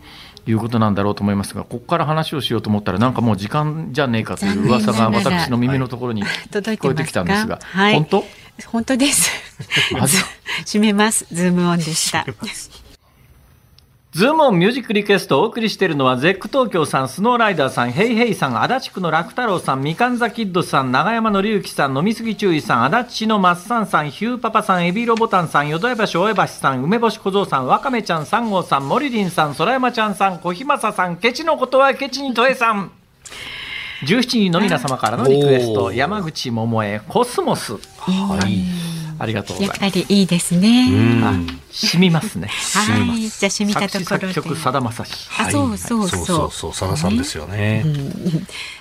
[0.47, 8.24] いうことなんだろうと思いますが、ここから話をしようと思ったら、なんかもう時間じゃねえかという噂が私の耳のところに聞こえてきたんですが、はい、本当？
[8.66, 9.31] 本当です。
[10.64, 11.27] 締めます。
[11.33, 12.24] ズームオンでした。
[14.17, 32.93] ズームオンミュージックリクエストをお送りしているのは、ゼック東京さん、スノーライダーさん、ヘイヘイさん、足立区の楽太郎さん、みかんざキッドさん、長山の隆起さん、飲みすぎ注意さん、足立のマッサンさん、ヒューパパさん、エビロボタンさん、淀屋橋大江橋さん、梅干し小僧さん、わかめちゃん、三号さん、モリリンさん、空山ちゃんさん、小日正さん、ケチのことはケチにとえさん。
[34.07, 37.75] 17人の皆様からのリクエスト、山口百恵、コスモス。
[37.99, 38.86] はい。
[39.19, 40.89] ありがとうやっぱりいいですね。
[41.71, 42.49] 染みますね。
[42.49, 44.33] はい、じゃ染みたところで。
[44.33, 45.29] 作曲さだまさし。
[45.39, 46.27] あ、そうそうそう。
[46.27, 47.85] そうそうさださんですよね。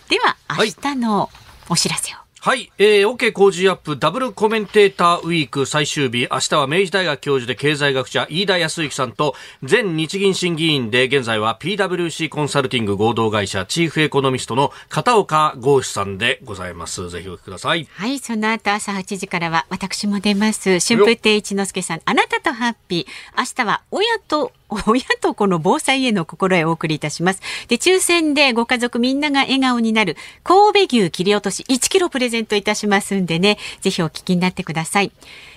[0.10, 1.30] では明日の
[1.70, 2.25] お知らせを。
[2.46, 9.34] はい、えー、OK 工事アップダブルコメンテーターウィーク最終日、明日は明治大学教授で経済学者飯田康之さんと、
[9.68, 17.10] 前日銀審議員で現在は PWC コンサルティング合同会社チーフエコノミストの片岡剛志さんでございます。
[17.10, 17.88] ぜひお聞きください。
[17.92, 20.80] はい、その後朝8時からは私も出ます。
[20.80, 23.40] 春風亭一之輔さん、あなたとハッピー。
[23.40, 27.42] 明日は親と親と子の防災への心得お送りいたします。
[27.68, 35.12] で、抽選でご家族みんなが笑顔になる神戸牛切り落とし1キロプレゼントいたしますんでね、ぜひお聞きになってください。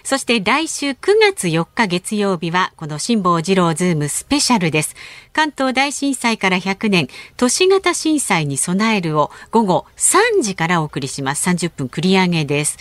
[0.04, 4.94] そして来週9月4日月曜日はこの辛坊治郎ズームスペシャルです。
[5.32, 11.48] 関東大震災から100年都市型震災に備えるを午後3時からお送りします。
[11.48, 12.78] 30分繰り上げです。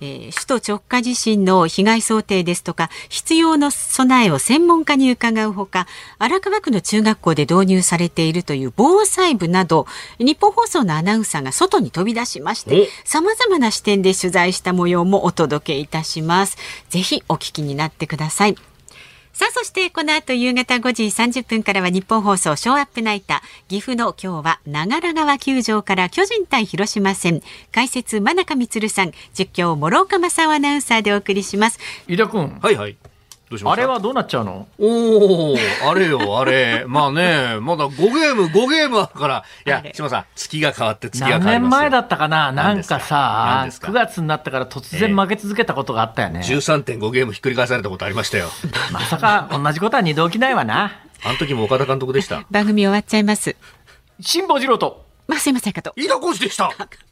[0.00, 5.86] えー、首都直下地震の被害想定ですとか必要な備えを専門家に伺うほか
[6.18, 9.86] 荒川区の中学校で導入されているという防災部など
[10.18, 16.56] 日本放送のアナウンサーが外に飛び出しましてさまざまな視点で取材した模様もお届けいたします。
[16.88, 18.69] ぜひお聞きになってください。
[19.32, 23.40] さあ、そしてこの後夕方5時30分からは日本放送ショーアップナイター。
[23.68, 27.42] 岐阜の今日は長良川球場から巨人対広島戦。
[27.72, 31.78] 解説真中光さん、実況諸岡正夫アナウンサーでお送りします。
[32.06, 32.58] 飯田君。
[32.60, 32.96] はいはい。
[33.64, 34.68] あれはどうなっちゃうの？
[34.78, 35.56] おお
[35.90, 36.84] あれよ、あれ。
[36.86, 39.44] まあね、まだ5ゲーム、5ゲームあるから。
[39.66, 42.52] いや、島さん、月が変わって月が変わ何年前だったかな？
[42.52, 46.40] なんかさ、9月になってから突然負け続けたことがあったよね。
[46.44, 48.48] えー、13.5ゲームひっくり返されたことありましたよ。
[48.92, 50.92] まさか同じことは二度起きないわな。
[51.24, 52.44] あの時も岡田監督でした。
[52.50, 53.56] 番組終わっちゃいます。
[54.20, 55.04] 辛坊治郎と。
[55.26, 55.92] まあ、すいませんかと。
[55.96, 56.70] 飯田浩司でした。